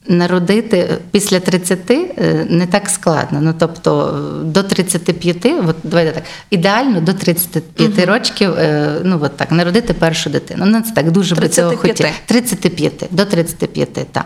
[0.10, 3.42] Народити після 30 е, не так складно.
[3.42, 9.38] Ну, тобто е, до 35, от давайте так, ідеально до 35 років, е, ну от
[9.38, 10.66] так, народити першу дитину.
[10.66, 11.98] Ну, це так дуже би цього 35.
[11.98, 12.10] хотіли.
[12.26, 14.26] 35, до 35, так.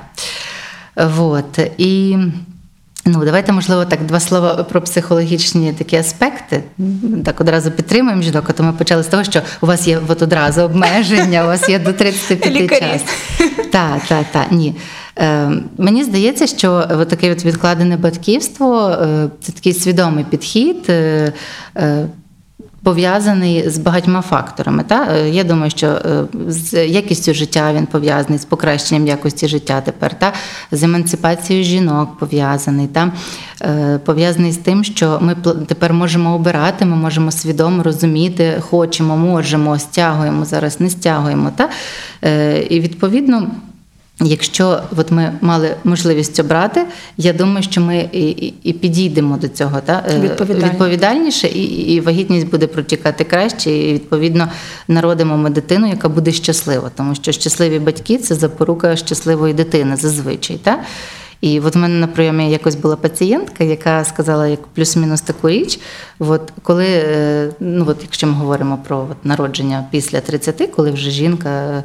[1.18, 1.60] От.
[1.78, 2.18] І
[3.06, 6.64] ну, давайте, можливо, так, два слова про психологічні такі аспекти.
[7.26, 10.22] Так одразу підтримуємо жінок, а то ми почали з того, що у вас є от
[10.22, 12.80] одразу обмеження, у вас є до 35 Лікарі.
[12.80, 13.02] час.
[13.72, 14.76] Так, так, так, ні.
[15.20, 20.86] Е, мені здається, що от таке от відкладене батьківство е, це такий свідомий підхід.
[20.90, 21.34] Е,
[21.78, 22.08] е,
[22.84, 24.84] Пов'язаний з багатьма факторами.
[24.84, 25.08] Та?
[25.12, 30.20] Е, Я думаю, що е, з якістю життя він пов'язаний, з покращенням якості життя тепер,
[30.20, 30.34] та?
[30.72, 33.12] з емансипацією жінок пов'язаний, та?
[33.62, 35.36] Е, пов'язаний з тим, що ми
[35.68, 41.52] тепер можемо обирати, ми можемо свідомо розуміти, хочемо, можемо, стягуємо зараз, не стягуємо.
[41.56, 41.70] Та?
[42.70, 43.48] І відповідно.
[44.22, 46.86] Якщо от ми мали можливість обрати,
[47.18, 50.72] я думаю, що ми і, і, і підійдемо до цього та е, Відповідально.
[50.72, 54.48] відповідальніше, і, і вагітність буде протікати краще, і відповідно
[54.88, 60.58] народимо ми дитину, яка буде щаслива, тому що щасливі батьки це запорука щасливої дитини зазвичай.
[60.58, 60.80] Та?
[61.42, 65.80] І от в мене на прийомі якось була пацієнтка, яка сказала як плюс-мінус таку річ.
[66.20, 71.10] От коли, е, ну от якщо ми говоримо про от народження після 30, коли вже
[71.10, 71.84] жінка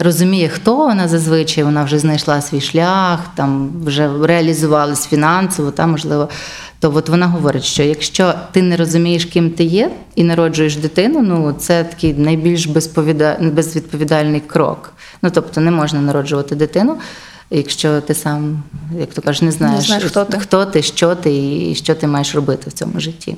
[0.00, 6.28] розуміє, хто вона зазвичай, вона вже знайшла свій шлях, там вже реалізувалась фінансово, та можливо.
[6.80, 11.22] То от вона говорить, що якщо ти не розумієш, ким ти є, і народжуєш дитину,
[11.22, 12.66] ну це такий найбільш
[13.40, 14.92] безвідповідальний крок.
[15.22, 16.96] Ну тобто не можна народжувати дитину.
[17.50, 18.62] Якщо ти сам,
[18.98, 20.38] як то кажеш, не знаєш, знаєш, хто ти.
[20.38, 21.32] хто ти, що ти
[21.70, 23.36] і що ти маєш робити в цьому житті.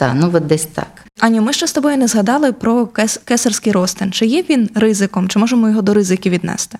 [0.00, 0.86] Так, ну от десь так.
[1.20, 4.12] Аню, ми ще з тобою не згадали про кес- кесарський розтин.
[4.12, 6.78] Чи є він ризиком, чи можемо його до ризиків віднести?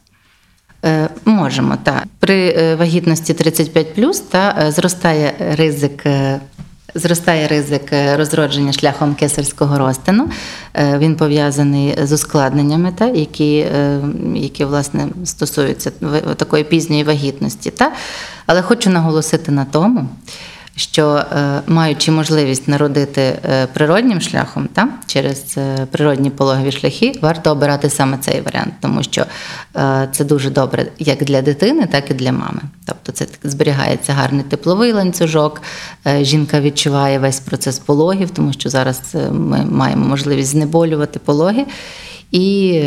[0.85, 2.05] Е, можемо, так.
[2.19, 6.07] При е, вагітності 35 та е, зростає ризик.
[6.07, 6.41] е,
[6.95, 7.83] Зростає ризик
[8.17, 10.31] розродження шляхом кесарського розтину.
[10.99, 13.67] Він пов'язаний з ускладненнями, та, які,
[14.35, 15.91] які власне, стосуються
[16.37, 17.71] такої пізньої вагітності.
[17.71, 17.93] Та.
[18.47, 20.09] Але хочу наголосити на тому,
[20.77, 27.51] що е, маючи можливість народити е, природнім шляхом, та, через е, природні пологові шляхи, варто
[27.51, 29.27] обирати саме цей варіант, тому що
[30.13, 32.61] це дуже добре як для дитини, так і для мами.
[32.87, 35.63] Тобто це зберігається гарний тепловий ланцюжок.
[36.21, 39.01] Жінка відчуває весь процес пологів, тому що зараз
[39.33, 41.67] ми маємо можливість знеболювати пологи.
[42.33, 42.83] І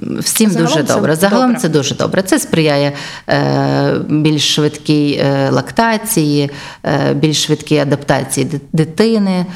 [0.00, 1.16] всім Загалом дуже добре.
[1.16, 1.60] Загалом добре.
[1.60, 2.22] це дуже добре.
[2.22, 2.92] Це сприяє
[3.28, 6.50] е, більш швидкій е, лактації,
[6.84, 9.46] е, більш швидкій адаптації дитини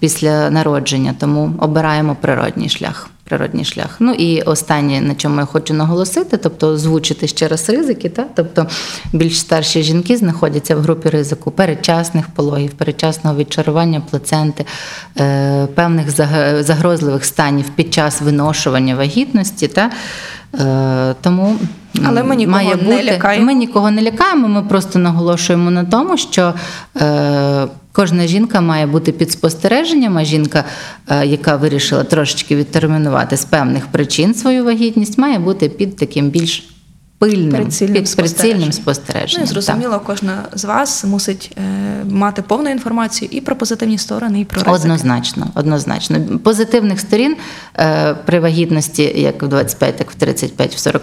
[0.00, 1.14] після народження.
[1.20, 3.10] Тому обираємо природній шлях.
[3.32, 3.96] Природній шлях.
[4.00, 8.08] Ну і останнє, на чому я хочу наголосити, тобто озвучити ще раз ризики.
[8.08, 8.24] Та?
[8.34, 8.66] Тобто
[9.12, 14.64] більш старші жінки знаходяться в групі ризику передчасних пологів, передчасного відчарування плаценти,
[15.20, 16.10] е, певних
[16.64, 19.68] загрозливих станів під час виношування вагітності.
[19.68, 19.90] Та?
[20.60, 21.56] Е, тому
[22.04, 23.46] Але ми нікого має не лякаємо.
[23.46, 26.54] Ми нікого не лякаємо, ми просто наголошуємо на тому, що
[27.00, 30.64] е, кожна жінка має бути під спостереженням, а жінка,
[31.08, 36.68] е, яка вирішила трошечки відтермінувати з певних причин свою вагітність, має бути під таким більш
[37.22, 39.40] пильним, Прицільним під прицільним спостереженням.
[39.40, 44.40] Ну і зрозуміло, кожна з вас мусить е, мати повну інформацію і про позитивні сторони,
[44.40, 44.74] і про ризики.
[44.74, 46.38] Однозначно, однозначно.
[46.38, 47.36] Позитивних сторін
[47.78, 51.02] е, при вагітності, як в 25, так в 35, в 40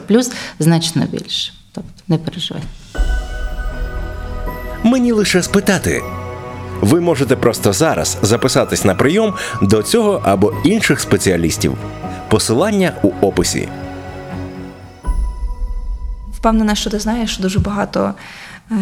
[0.59, 1.53] значно більше.
[1.71, 2.67] Тобто не переживайте.
[4.83, 6.01] Мені лише спитати.
[6.81, 11.77] Ви можете просто зараз записатись на прийом до цього або інших спеціалістів.
[12.29, 13.69] Посилання у описі.
[16.33, 18.13] Впевнена, що ти знаєш, дуже багато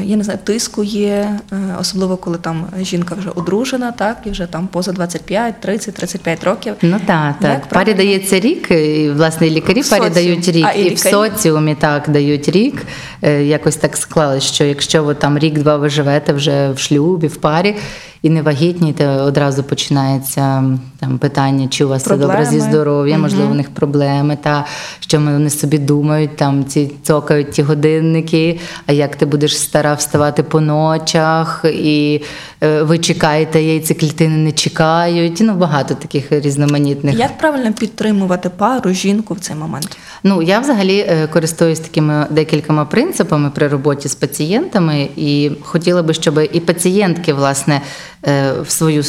[0.03, 4.45] я не знаю, тиску є, е, особливо коли там жінка вже одружена, так, і вже
[4.45, 6.73] там поза 25, 30, 35 років.
[6.81, 7.61] Ну так, Як так.
[7.61, 7.97] Парі правильно?
[7.97, 11.75] дається рік, і власне і лікарі В парі дають рік, А, і і, в соціумі
[11.75, 12.85] так дають рік.
[13.21, 17.35] Е, Якось так склалось, що якщо ви там рік-два ви живете вже в шлюбі, в
[17.35, 17.75] парі
[18.21, 20.63] і не вагітніте, одразу починається
[20.99, 22.71] там питання, чи у вас все добре зі Проблеми.
[22.71, 24.65] здоров'ям, можливо, в них проблеми, та
[24.99, 30.43] що вони собі думають, там ці цокають ті годинники, а як ти будеш стара вставати
[30.43, 32.21] по ночах, і
[32.63, 35.37] е, ви чекаєте, яйцеклітини не чекають.
[35.41, 37.19] Ну, багато таких різноманітних.
[37.19, 39.97] Як правильно підтримувати пару, жінку в цей момент?
[40.23, 46.13] Ну, я взагалі е, користуюсь такими декількома принципами при роботі з пацієнтами, і хотіла би,
[46.13, 47.81] щоб і пацієнтки, власне,
[48.27, 49.03] е, в свою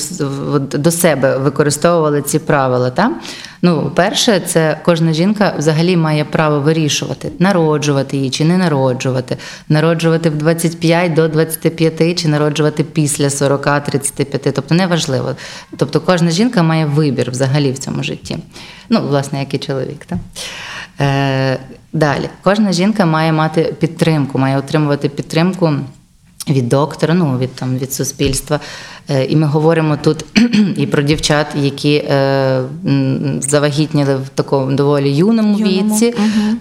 [0.60, 2.90] до себе використовували ці правила.
[2.90, 3.10] Та?
[3.62, 9.36] Ну, перше, це кожна жінка взагалі має право вирішувати, народжувати її чи не народжувати,
[9.68, 15.36] народжувати в 25 до 25 чи народжувати після 40-35, тобто неважливо.
[15.76, 18.38] Тобто кожна жінка має вибір взагалі в цьому житті.
[18.88, 20.04] Ну, власне, як і чоловік.
[20.04, 20.18] Так?
[21.00, 21.58] Е,
[21.92, 25.72] далі, кожна жінка має мати підтримку, має отримувати підтримку.
[26.48, 28.60] Від доктора, ну від там від суспільства,
[29.10, 30.24] Е, і ми говоримо тут
[30.76, 32.62] і про дівчат, які е,
[33.40, 36.14] завагітніли в такому доволі юному, Юному, віці.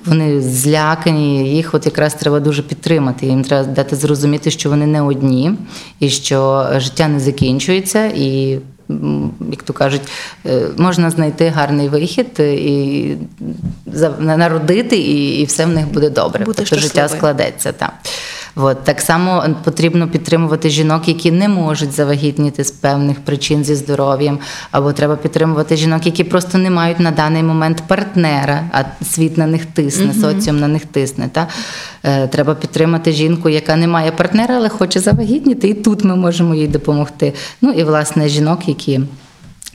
[0.06, 1.56] Вони злякані.
[1.56, 3.26] Їх от якраз треба дуже підтримати.
[3.26, 5.52] Їм треба дати зрозуміти, що вони не одні,
[6.00, 8.60] і що життя не закінчується, і
[9.52, 10.02] як то кажуть,
[10.45, 13.15] е, можна знайти гарний вихід і
[14.19, 16.45] народити, і, і все в них буде добре.
[16.45, 17.71] Бути тобто життя складеться.
[17.71, 17.93] Так.
[18.60, 24.39] От, так само потрібно підтримувати жінок, які не можуть завагітніти з певних причин зі здоров'ям,
[24.72, 29.48] або треба підтримувати жінок, які просто не мають на даний момент партнера, а світ на
[29.48, 31.30] них тисне, соціум на них тисне.
[31.32, 31.48] Та?
[32.04, 36.56] Е, треба підтримати жінку, яка не має партнера, але хоче завагітніти, і тут ми можемо
[36.56, 37.34] їй допомогти.
[37.62, 39.02] Ну і власне жінок, які.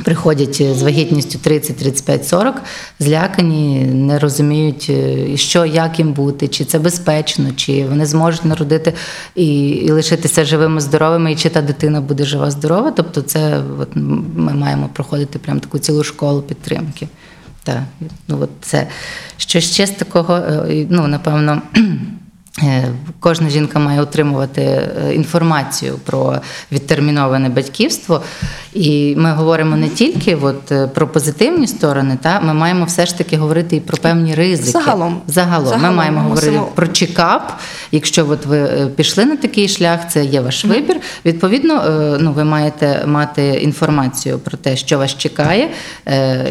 [0.05, 2.63] Приходять з вагітністю 30, 35, 40,
[2.99, 8.93] злякані, не розуміють, е, що, як їм бути, чи це безпечно, чи вони зможуть народити
[9.35, 12.91] і, і лишитися живими, здоровими, і чи та дитина буде жива, здорова.
[12.91, 13.89] Тобто, це от,
[14.37, 17.09] ми маємо проходити прям таку цілу школу підтримки.
[17.65, 17.83] Так,
[18.29, 18.87] ну от це
[19.37, 21.63] що ще з такого, е, ну напевно.
[22.59, 22.89] Е,
[23.21, 26.41] Кожна жінка має отримувати е, інформацію про
[26.73, 28.23] відтерміноване батьківство,
[28.73, 33.19] і ми говоримо не тільки от, е, про позитивні сторони, та ми маємо все ж
[33.19, 34.71] таки говорити і про певні ризики.
[34.71, 35.21] Загалом.
[35.27, 35.69] Загалом.
[35.69, 37.61] Загалом ми маємо ми говорити мусимо- про чекап.
[37.93, 41.01] Якщо от ви пішли на такий шлях, це є ваш вибір.
[41.25, 41.83] Відповідно,
[42.21, 45.71] ну ви маєте мати інформацію про те, що вас чекає,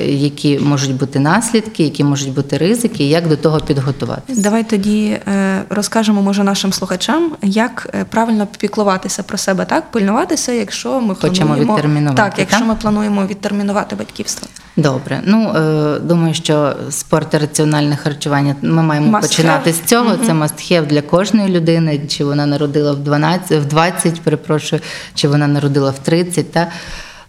[0.05, 4.41] які можуть бути наслідки, які можуть бути ризики, і як до того підготуватися.
[4.41, 10.51] Давай тоді е, розкажемо, може, нашим слухачам, як е, правильно піклуватися про себе, так, пильнуватися,
[10.51, 12.67] якщо ми Хочемо плануємо відтермінувати, так, якщо так?
[12.67, 14.47] ми плануємо відтермінувати батьківство.
[14.77, 19.73] Добре, ну е, думаю, що спорт і раціональне харчування ми маємо Must починати have.
[19.73, 20.17] з цього.
[20.25, 24.81] Це must have для кожної людини, чи вона народила в 12, в 20, перепрошую,
[25.13, 26.71] чи вона народила в 30, та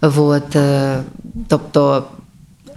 [0.01, 0.97] от, е,
[1.49, 2.05] тобто.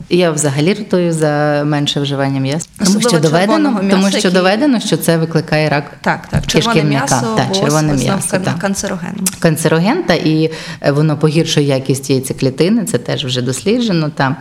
[0.10, 4.80] Я взагалі рятую за менше вживання м'яса, тому що доведено, м'яса, тому що який- доведено,
[4.80, 7.22] що це викликає рак Так, так, кишки червоне м'яка.
[7.22, 8.60] м'ясо, бо червоне м'ясо, кан- так.
[8.60, 9.26] канцерогеном.
[9.40, 14.10] канцероген, та і е, воно погіршує якість яйцеклітини, це теж вже досліджено.
[14.16, 14.36] Та.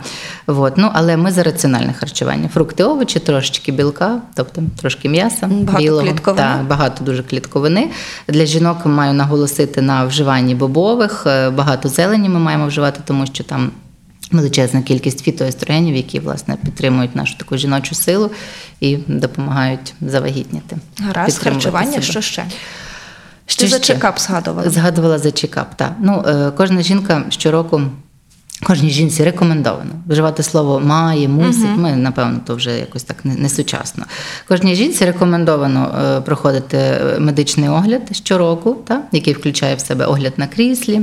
[0.47, 0.73] От.
[0.77, 2.49] Ну, але ми за раціональне харчування.
[2.53, 6.01] Фрукти, овочі, трошечки білка, тобто трошки м'яса, Багато білого.
[6.07, 6.47] клітковини.
[6.47, 7.89] Та, багато дуже клітковини.
[8.27, 11.23] Для жінок маю наголосити на вживанні бобових.
[11.27, 13.71] Е, Багато зелені ми маємо вживати, тому що там.
[14.31, 18.31] Величезна кількість фітоестрогенів, які власне підтримують нашу таку жіночу силу
[18.79, 20.77] і допомагають завагітніти.
[20.99, 22.03] Гаразд, харчування, себе.
[22.03, 22.45] що ще?
[23.45, 24.69] Що Ти за чекап згадувала.
[24.69, 25.75] Згадувала за чекап.
[25.75, 25.93] Так.
[25.99, 27.81] Ну, е, кожна жінка щороку.
[28.63, 31.77] Кожній жінці рекомендовано вживати слово має, мусить.
[31.77, 34.05] Ми, напевно, то вже якось так не, сучасно.
[34.47, 40.33] Кожній жінці рекомендовано е, проходити е, медичний огляд щороку, та, який включає в себе огляд
[40.37, 41.01] на кріслі,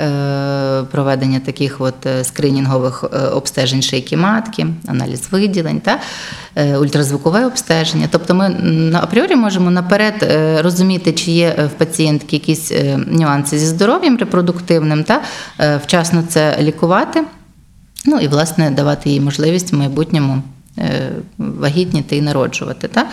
[0.00, 6.00] е, проведення таких от скринінгових обстежень шийки матки, аналіз виділень та
[6.80, 8.08] ультразвукове обстеження.
[8.10, 10.14] Тобто ми на апріорі можемо наперед
[10.62, 12.72] розуміти, чи є в пацієнтки якісь
[13.06, 15.22] нюанси зі здоров'ям репродуктивним, та
[15.84, 16.87] вчасно це лікувати.
[18.04, 20.42] Ну і власне давати їй можливість в майбутньому
[20.78, 22.88] е, вагітніти і народжувати.
[22.88, 23.06] Та?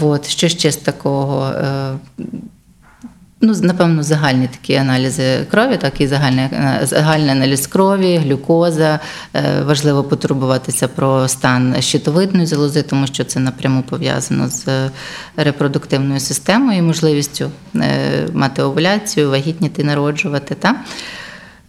[0.00, 1.46] От, що ще з такого?
[1.46, 1.92] Е,
[3.42, 9.00] Ну, напевно, загальні такі аналізи крові, так і загальний, е, загальний аналіз крові, глюкоза.
[9.66, 14.90] Важливо потурбуватися про стан щитовидної залози, тому що це напряму пов'язано з
[15.36, 17.50] репродуктивною системою і можливістю
[18.32, 20.54] мати овуляцію, вагітніти, народжувати.
[20.54, 20.74] Та?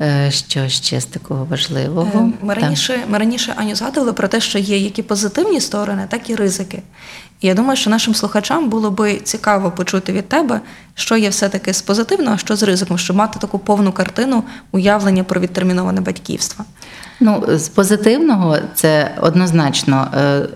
[0.01, 2.19] Е, Що ще з такого важливого?
[2.19, 6.05] Е, Ми раніше, ми раніше Аню згадували про те, що є як і позитивні сторони,
[6.09, 6.81] так і ризики.
[7.41, 10.61] І я думаю, що нашим слухачам було би цікаво почути від тебе,
[10.95, 15.23] що є все-таки з позитивного, а що з ризиком, щоб мати таку повну картину уявлення
[15.23, 16.65] про відтерміноване батьківство.
[17.19, 20.47] Ну, з позитивного це однозначно е,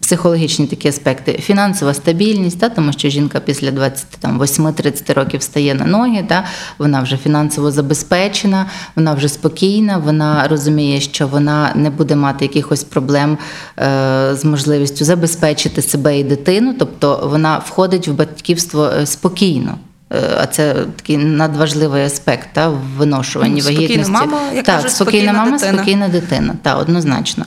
[0.00, 1.32] психологічні такі аспекти.
[1.32, 6.44] Фінансова стабільність, та, тому що жінка після 28-30 років стає на ноги, та,
[6.78, 12.84] вона вже фінансово забезпечена, вона вже спокійна, вона розуміє, що вона не буде мати якихось
[12.84, 13.38] проблем
[13.78, 19.78] е, з можливістю забезпечити себе і дитину, тобто вона входить в батьківство е, спокійно.
[20.12, 24.12] Е, А це такий надважливий аспект та, в виношуванні спокійна вагітності.
[24.12, 25.78] мама, як так, кажуть, спокійна спокійна мама, дитина.
[25.78, 27.44] спокійна дитина, так, однозначно.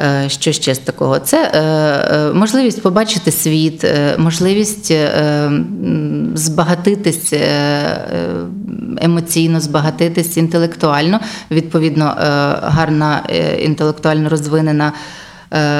[0.00, 1.18] Е, Що ще з такого?
[1.18, 3.86] Це е, е, можливість побачити світ,
[4.18, 4.94] можливість
[6.34, 7.32] збагатитись
[9.00, 11.20] емоційно, збагатитись інтелектуально.
[11.50, 12.14] Відповідно,
[12.62, 13.22] гарна
[13.58, 14.92] інтелектуально розвинена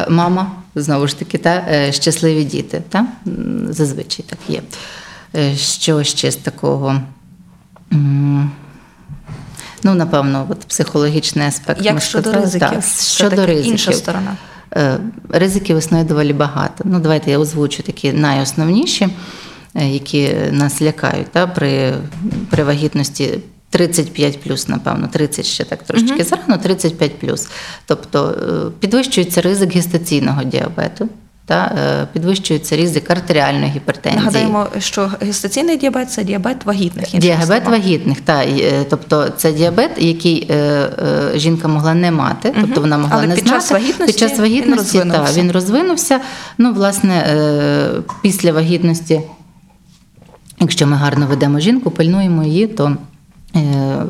[0.09, 2.83] мама, знову ж таки, та, щасливі діти.
[2.88, 3.07] Та?
[3.68, 4.62] Зазвичай так є.
[5.57, 7.00] Що ще з такого?
[9.83, 11.83] Ну, напевно, от психологічний аспект.
[11.83, 13.73] Як щодо ризиків, Так, щодо ризиків.
[13.73, 14.37] інша сторона.
[14.77, 16.85] Е, Ризиків існує доволі багато.
[16.85, 19.09] Ну, давайте я озвучу такі найосновніші,
[19.75, 21.95] е, які нас лякають та, при,
[22.51, 23.39] при вагітності.
[23.71, 27.49] 35 плюс, напевно, 30 ще так трошечки зарано, 35 плюс.
[27.87, 31.09] Тобто е, підвищується ризик гестаційного діабету,
[31.46, 34.24] та, е, підвищується ризик артеріальної гіпертензії.
[34.24, 37.18] Нагадаємо, що гестаційний діабет це діабет вагітних.
[37.18, 40.88] Діабет вагітних, та, е, тобто це діабет, який е,
[41.35, 43.61] жінка могла не мати, тобто вона могла Але не під знати.
[43.61, 46.20] час вагітності під час він вагітності та, він розвинувся.
[46.59, 47.24] Ну, власне,
[48.22, 49.20] після вагітності,
[50.61, 52.96] якщо ми гарно ведемо жінку, пильнуємо її, то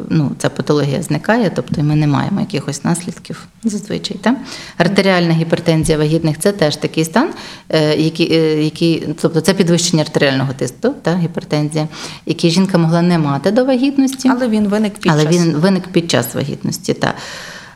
[0.08, 4.16] ну, ця патологія зникає, тобто ми не маємо якихось наслідків зазвичай.
[4.16, 4.36] Та?
[4.78, 7.30] Артеріальна гіпертензія вагітних це теж такий стан,
[7.68, 11.88] е, який, е, який, тобто це підвищення артеріального тиску, та, гіпертензія,
[12.26, 14.28] який жінка могла не мати до вагітності.
[14.28, 15.34] Але він виник під Але час.
[15.34, 16.94] він виник під час вагітності.
[16.94, 17.14] Та.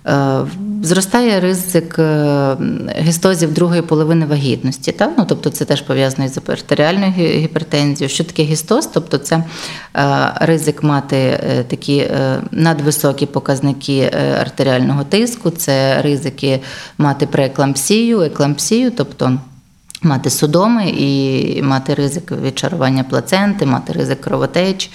[0.06, 0.46] Е,
[0.82, 2.56] Зростає ризик е,
[2.98, 4.92] гістозів другої половини вагітності.
[4.92, 5.12] Та?
[5.18, 8.08] Ну, тобто це теж пов'язано із артеріальною гіпертензією.
[8.08, 8.86] Що таке гістоз?
[8.86, 12.10] Тобто це е, ризик мати такі
[12.50, 14.10] надвисокі показники
[14.40, 16.60] артеріального тиску, це ризики
[16.98, 19.38] мати прееклампсію, еклампсію, тобто
[20.02, 24.90] мати судоми і мати ризик відчарування плаценти, мати ризик кровотеч,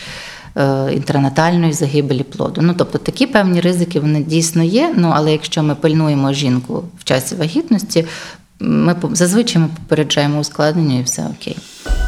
[0.93, 2.61] інтранатальної загибелі плоду.
[2.61, 4.93] Ну, тобто такі певні ризики вони дійсно є.
[4.97, 8.05] Ну, але якщо ми пильнуємо жінку в часі вагітності,
[8.59, 11.57] ми зазвичай ми попереджаємо ускладнення і все окей.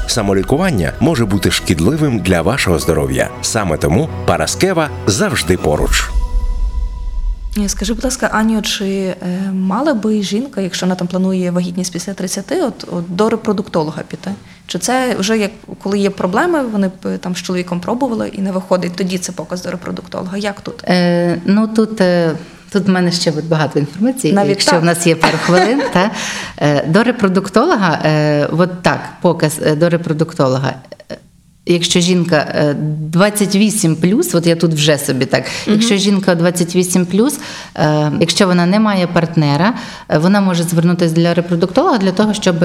[0.08, 3.30] Самолікування може бути шкідливим для вашого здоров'я.
[3.42, 6.10] Саме тому Параскева завжди поруч.
[7.58, 9.16] Е, Скажи, будь ласка, Аню, чи е,
[9.52, 14.32] мала би жінка, якщо вона там планує вагітність після 30, от, от до репродуктолога піти?
[14.68, 15.52] Чи це вже як
[15.84, 19.64] коли є проблеми, вони б там з чоловіком пробували і не виходить, тоді це показ
[19.64, 20.38] до репродуктолога?
[20.38, 20.84] Як тут?
[20.84, 22.02] Е, ну тут.
[22.02, 22.36] Е...
[22.72, 24.82] Тут в мене ще багато інформації, Навіть якщо так.
[24.82, 25.82] в нас є пару хвилин.
[25.94, 26.12] Та,
[26.88, 30.74] до репродуктолога, е, от так, показ до репродуктолога.
[31.70, 35.44] Е, Якщо жінка 28, плюс, от я тут вже собі так.
[35.68, 37.40] Якщо жінка 28 плюс,
[38.20, 39.74] якщо вона не має партнера,
[40.10, 42.56] е, вона може звернутися для репродуктолога для того, щоб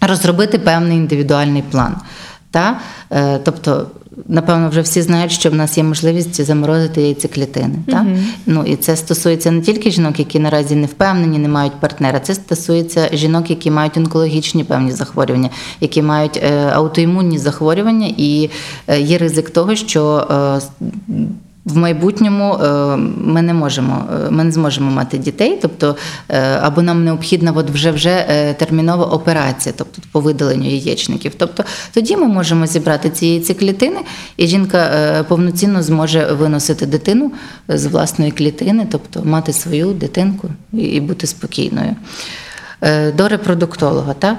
[0.00, 1.96] розробити певний індивідуальний план.
[2.50, 2.80] Та?
[3.10, 3.86] Е, Тобто,
[4.28, 7.78] напевно, вже всі знають, що в нас є можливість заморозити яйцеклітини.
[7.86, 8.06] Та?
[8.46, 12.20] Ну, і це стосується не тільки жінок, які наразі не впевнені, не мають партнера.
[12.20, 15.50] Це стосується жінок, які мають онкологічні певні захворювання,
[15.80, 18.50] які мають е, аутоімунні захворювання, і
[18.86, 20.60] е, є ризик того, що е,
[21.66, 25.96] в майбутньому е, ми не можемо, е, ми не зможемо мати дітей, тобто
[26.28, 28.24] е, або нам необхідна от вже вже
[28.58, 31.32] термінова операція, тобто по видаленню яєчників.
[31.38, 34.00] Тобто тоді ми можемо зібрати ці яйцеклітини,
[34.36, 37.32] і жінка повноцінно зможе виносити дитину
[37.68, 41.96] з власної клітини, тобто мати свою дитинку і, бути спокійною.
[43.16, 44.38] До репродуктолога, та?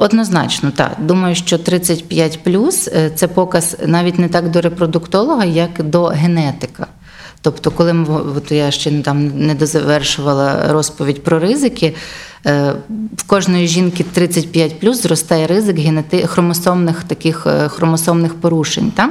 [0.00, 0.96] Е, Однозначно, так.
[0.98, 6.86] Думаю, що 35 плюс це показ навіть не так до репродуктолога, як до генетика.
[7.42, 11.94] Тобто, коли ми, от я ще там не дозавершувала розповідь про ризики,
[12.46, 12.74] е,
[13.16, 16.26] в кожної жінки 35 плюс зростає ризик генети...
[16.26, 19.10] хромосомних таких е, хромосомних порушень, та?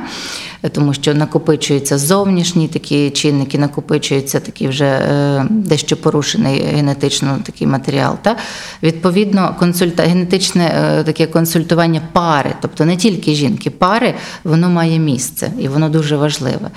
[0.72, 8.18] Тому що накопичуються зовнішні такі чинники, накопичується такий вже е, дещо порушений генетично такий матеріал.
[8.22, 8.36] Та?
[8.84, 10.04] Відповідно, консульта...
[10.04, 10.72] генетичне
[11.06, 14.14] таке консультування пари, тобто не тільки жінки, пари,
[14.44, 16.70] воно має місце і воно дуже важливе.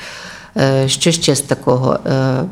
[0.57, 1.98] Е, Що ще з такого?
[2.07, 2.44] Е,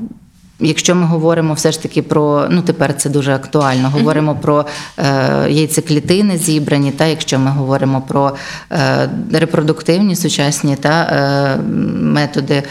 [0.63, 3.91] Якщо ми говоримо все ж таки про ну тепер це дуже актуально.
[3.91, 4.67] Говоримо про
[4.99, 8.37] е, яйцеклітини зібрані, та якщо ми говоримо про
[8.73, 11.57] е, репродуктивні сучасні та е,
[12.01, 12.63] методи,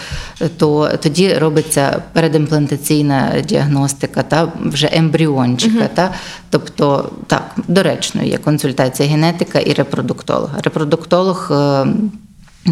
[0.57, 5.89] то тоді робиться передімплантаційна діагностика та вже ембріончика.
[5.93, 6.11] Та
[6.49, 10.59] тобто так доречно є консультація генетика і репродуктолога.
[10.63, 11.51] Репродуктолог.
[11.51, 11.85] Е,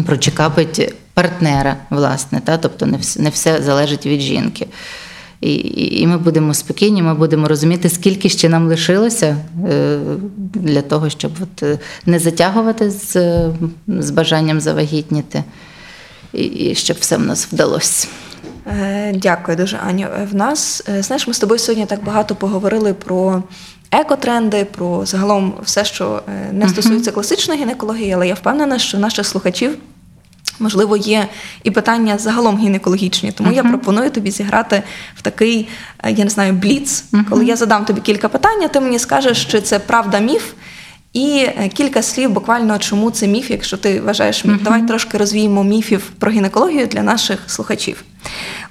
[0.06, 2.56] прочекапить партнера, власне, та?
[2.56, 4.66] тобто не все, не все залежить від жінки.
[5.40, 5.54] І,
[6.00, 9.36] і ми будемо спокійні, ми будемо розуміти, скільки ще нам лишилося
[9.68, 9.98] е,
[10.54, 13.12] для того, щоб от е, не затягувати з,
[13.88, 15.44] з бажанням завагітніти,
[16.32, 18.08] і, і щоб все в нас вдалося.
[18.66, 20.06] Е, Дякую дуже, Аню.
[20.06, 23.42] Е, В нас, е, знаєш, ми з тобою сьогодні так багато поговорили про
[23.90, 29.26] екотренди, про загалом все, що е, не стосується класичної гінекології, але я впевнена, що наших
[29.26, 29.78] слухачів.
[30.60, 31.28] Можливо, є
[31.64, 34.82] і питання загалом гінекологічні, тому я пропоную тобі зіграти
[35.16, 35.68] в такий,
[36.04, 39.44] е, я не знаю, бліц, коли я задам тобі кілька питань, а ти мені скажеш,
[39.44, 40.52] чи це правда міф,
[41.12, 44.62] і е, кілька слів буквально, чому це міф, якщо ти вважаєш міф.
[44.62, 48.04] Давай трошки розвіємо міфів про гінекологію для наших слухачів.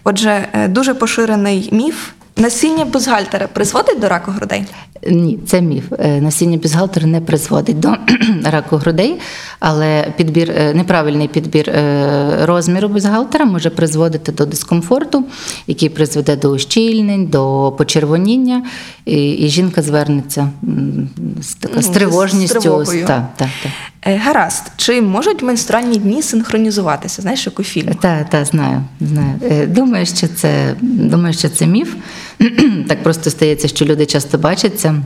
[0.03, 2.09] Отже, е, дуже поширений міф.
[2.38, 4.65] Насіння бюстгальтера призводить до раку грудей?
[5.07, 5.83] Ні, це міф.
[5.99, 7.95] Е, Насіння бюстгальтера не призводить до
[8.43, 9.19] раку грудей,
[9.59, 15.23] але підбір, е, неправильний підбір е, розміру бюстгальтера може призводити до дискомфорту,
[15.67, 18.63] який призведе до ущільнень, до почервоніння,
[19.05, 20.49] і, і жінка звернеться
[21.41, 22.85] з, така, Ну, з з тривожністю.
[23.07, 23.71] Так, так, так.
[24.05, 27.21] Е, Гаразд, чи можуть менструальні дні синхронізуватися?
[27.21, 27.95] Знаєш, як у фільмах?
[27.95, 29.67] Так, так, знаю, знаю.
[29.67, 31.95] Думаю, що це думаю, що це міф.
[32.88, 35.03] так просто стається, що люди часто бачаться.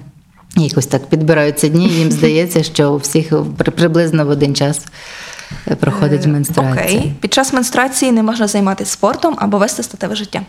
[0.55, 4.81] Якось так підбираються дні, їм здається, що у всіх при- приблизно в один час
[5.67, 6.99] е, проходить менструація.
[6.99, 7.13] Окей.
[7.21, 10.41] Під час менструації не можна займатися спортом або вести статеве життя.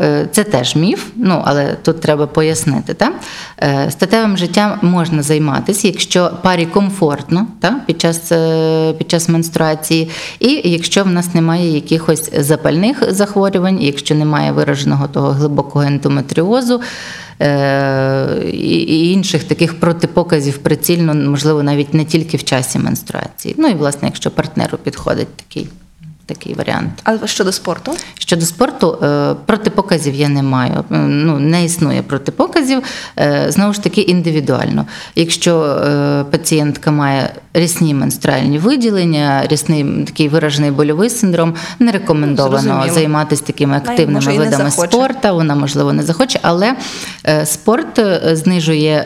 [0.00, 2.94] Е, Це теж міф, ну але тут треба пояснити.
[2.94, 3.12] Та?
[3.62, 7.80] Е, Статевим життям можна займатися, якщо парі комфортно та?
[7.86, 14.14] Під, час, е, під час менструації, і якщо в нас немає якихось запальних захворювань, якщо
[14.14, 16.80] немає вираженого того глибокого ендометріозу
[17.40, 23.54] е, і і інших таких протипоказів прицільно, можливо, навіть не тільки в часі менструації.
[23.58, 25.68] Ну і власне, якщо партнеру підходить такий,
[26.26, 26.90] такий варіант.
[27.04, 27.92] А щодо спорту?
[28.18, 30.72] Щодо спорту, е, протипоказів я не маю.
[30.90, 32.82] Е, Ну, не існує протипоказів.
[33.18, 34.86] Е, Знову ж таки, індивідуально.
[35.14, 35.54] Якщо
[36.30, 42.94] пацієнтка має рісні менструальні виділення, рісний такий виражений больовий синдром, не рекомендовано Зрозуміло.
[42.94, 45.34] займатися такими активними не видами спорту.
[45.34, 46.74] Вона, можливо, не захоче, але
[47.44, 48.00] спорт
[48.32, 49.04] знижує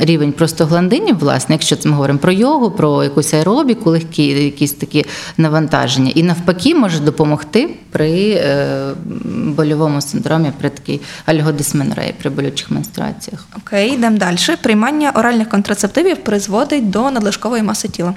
[0.00, 5.04] рівень простагландинів, власне, якщо ми говоримо про йогу, про якусь аеробіку, легкі якісь такі
[5.36, 6.12] навантаження.
[6.14, 8.94] І навпаки може допомогти при е,
[9.34, 13.46] больовому синдромі, при такій альгодисменореї, при болючих менструаціях.
[13.56, 14.36] Окей, йдемо далі.
[14.62, 18.14] Приймання оральних контрацептивів призводить до надлишкової маси тіла.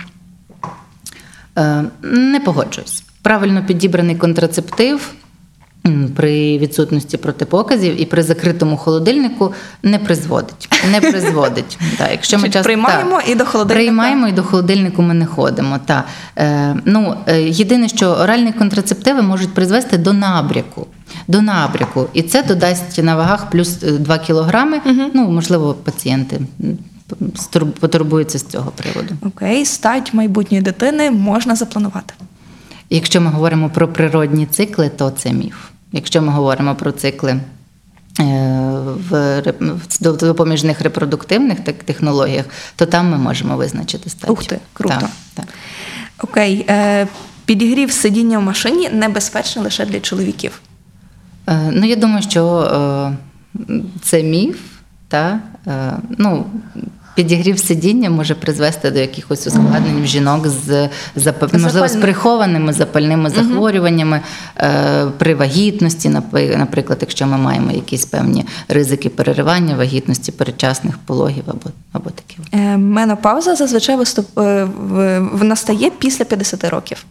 [1.58, 3.04] Е, Не погоджуюсь.
[3.22, 5.12] Правильно підібраний контрацептив
[6.16, 10.70] при відсутності протипоказів і при закритому холодильнику не призводить.
[10.92, 11.80] Не призводить.
[11.98, 13.74] Так, якщо ми часто, приймаємо так, і до холодильника.
[13.74, 15.80] Приймаємо і до холодильнику ми не ходимо.
[15.86, 16.04] Та.
[16.38, 20.88] Е, ну, е, єдине, що оральні контрацептиви можуть призвести до набряку.
[21.28, 22.08] До набряку.
[22.14, 24.82] І це додасть на вагах плюс 2 кілограми.
[25.14, 26.42] Ну, можливо, пацієнти
[27.80, 29.14] потурбуються з цього приводу.
[29.22, 32.14] Окей, стать майбутньої дитини можна запланувати.
[32.90, 35.56] Якщо ми говоримо про природні цикли, то це міф.
[35.92, 37.42] Якщо ми говоримо про цикли е,
[39.10, 39.42] в
[40.02, 44.34] до- допоміжних репродуктивних так- технологіях, то там ми можемо визначити стадію.
[44.34, 44.96] Ух ти, круто.
[45.00, 45.46] Так, так.
[46.20, 47.08] Окей, е,
[47.46, 50.62] підігрів сидіння в машині небезпечний лише для чоловіків.
[51.50, 53.14] Е, Ну, я думаю, що
[54.02, 54.60] це міф,
[55.08, 55.40] та,
[56.18, 56.46] ну,
[57.18, 60.90] підігрів сидіння може призвести до якихось ускладнень в жінок з
[61.64, 64.22] можливо, з прихованими запальними захворюваннями
[64.58, 66.10] е, при вагітності,
[66.58, 72.42] наприклад, якщо ми маємо якісь певні ризики переривання вагітності, передчасних пологів або, або таке.
[72.52, 75.44] Е, менопауза зазвичай виступ, е, в- в-
[76.00, 77.06] після 50 років.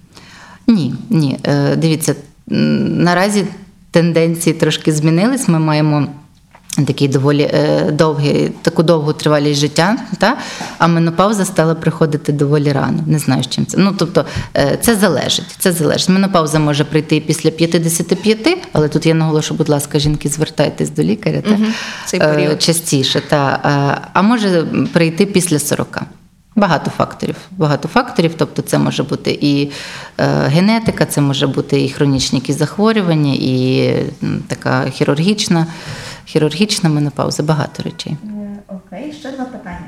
[0.67, 1.39] Ні, ні.
[1.77, 2.15] Дивіться,
[2.47, 3.45] наразі
[3.91, 5.49] тенденції трошки змінились.
[5.49, 6.07] Ми маємо.
[6.87, 10.37] Такий доволі е, довгий, таку довгу тривалість життя, та?
[10.79, 13.03] а менопауза стала приходити доволі рано.
[13.07, 13.79] Не знаю, з чим це.
[13.79, 14.25] Ну, тобто,
[14.57, 15.57] е, це залежить.
[15.59, 16.09] Це залежить.
[16.09, 21.41] Менопауза може прийти після 55, але тут я наголошу, будь ласка, жінки, звертайтесь до лікаря
[21.41, 21.75] та, Мгм.
[22.07, 22.63] Цей е, період.
[22.63, 23.21] частіше.
[23.29, 23.61] Та,
[24.05, 26.01] е, а може прийти після 40.
[26.57, 27.37] Багато факторів.
[27.51, 29.71] Багато факторів, тобто це може бути і
[30.19, 33.93] е, генетика, це може бути і хронічні якісь захворювання, і
[34.49, 35.67] така хірургічна,
[36.27, 38.17] хірургічна менопауза, багато речей.
[38.69, 39.87] Окей, ще два питання.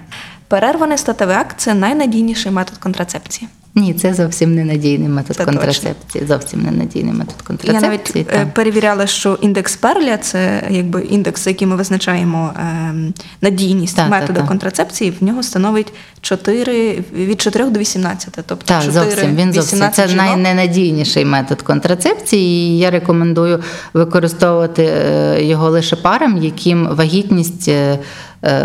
[0.49, 3.49] Перерваний статевий акт це найнадійніший метод контрацепції.
[3.75, 6.27] Ні, це зовсім ненадійний метод Це контрацепції.
[6.27, 8.25] Зовсім ненадійний метод Я контрацепції.
[8.25, 13.97] навіть е, перевіряла, що індекс Перля це якби індекс, за яким ми визначаємо ем, надійність
[13.97, 14.49] так, методу так.
[14.49, 15.15] контрацепції.
[15.21, 18.29] В нього становить 4, від 4 до 18.
[18.47, 20.27] Тобто Так, 4, зовсім він зовсім це жінок.
[20.27, 22.69] найненадійніший метод контрацепції.
[22.71, 23.63] І я рекомендую
[23.95, 27.99] використовувати е, його лише парам, яким вагітність е,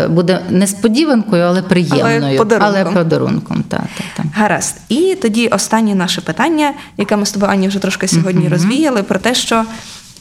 [0.08, 2.76] буде несподіванкою, але приємною, подарунком.
[2.76, 3.64] але подарунком.
[3.68, 4.24] Та, та, та.
[4.34, 4.76] Гаразд.
[4.88, 9.18] І тоді останнє наше питання, яке ми з тобою Ані вже трошки сьогодні розвіяли, про
[9.18, 9.64] те, що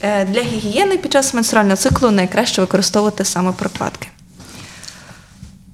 [0.02, 4.08] е, для гігієни під час менструального циклу найкраще використовувати саме прокладки.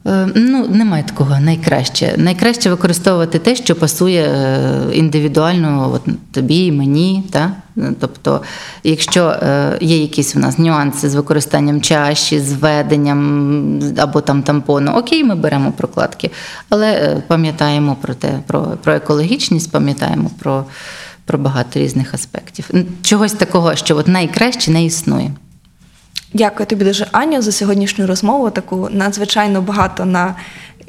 [0.07, 2.13] Е, Ну, немає такого найкраще.
[2.17, 7.23] Найкраще використовувати те, що пасує е, індивідуально от, тобі мені.
[7.31, 7.51] Та?
[7.99, 8.41] Тобто,
[8.83, 14.91] якщо е, є якісь у нас нюанси з використанням чаші, з веденням або там тампону,
[14.91, 16.31] окей, ми беремо прокладки,
[16.69, 20.65] але пам'ятаємо про те, про, про екологічність, пам'ятаємо про,
[21.25, 22.69] про багато різних аспектів.
[23.01, 25.31] Чогось такого, що от найкраще не існує.
[26.33, 28.49] Дякую тобі дуже, Аню, за сьогоднішню розмову.
[28.49, 30.35] Таку надзвичайно багато на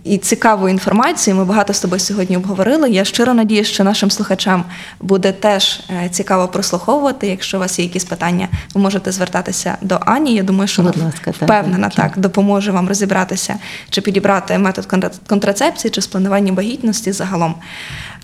[0.05, 1.37] і цікаву інформацію.
[1.37, 2.91] Ми багато з тобою сьогодні обговорили.
[2.91, 4.65] Я щиро надію, що нашим слухачам
[5.01, 7.27] буде теж е, цікаво прослуховувати.
[7.27, 10.35] Якщо у вас є якісь питання, ви можете звертатися до Ані.
[10.35, 13.57] Я думаю, що вона ласка, так, впевнена так допоможе вам розібратися,
[13.91, 17.55] чи підібрати метод контра- контрацепції, чи спланування вагітності загалом.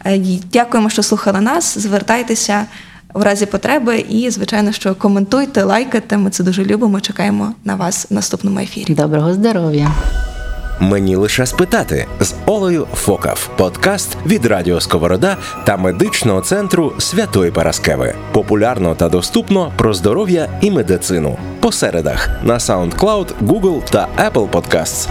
[0.07, 0.19] Е,
[0.53, 1.79] Дякуємо, що слухали нас.
[1.79, 2.67] Звертайтеся.
[3.17, 6.17] В разі потреби і, звичайно, що коментуйте, лайкайте.
[6.17, 7.01] Ми це дуже любимо.
[7.01, 8.95] Чекаємо на вас в наступному ефірі.
[8.95, 9.91] Доброго здоров'я!
[10.81, 13.51] Мені лише спитати з Олею Фокав.
[13.57, 18.15] Подкаст від Радіо Сковорода та медичного центру Святої Параскеви.
[18.33, 21.39] Популярно та доступно про здоров'я і медицину.
[21.61, 25.09] По середах на SoundCloud, Google та Apple Podcasts.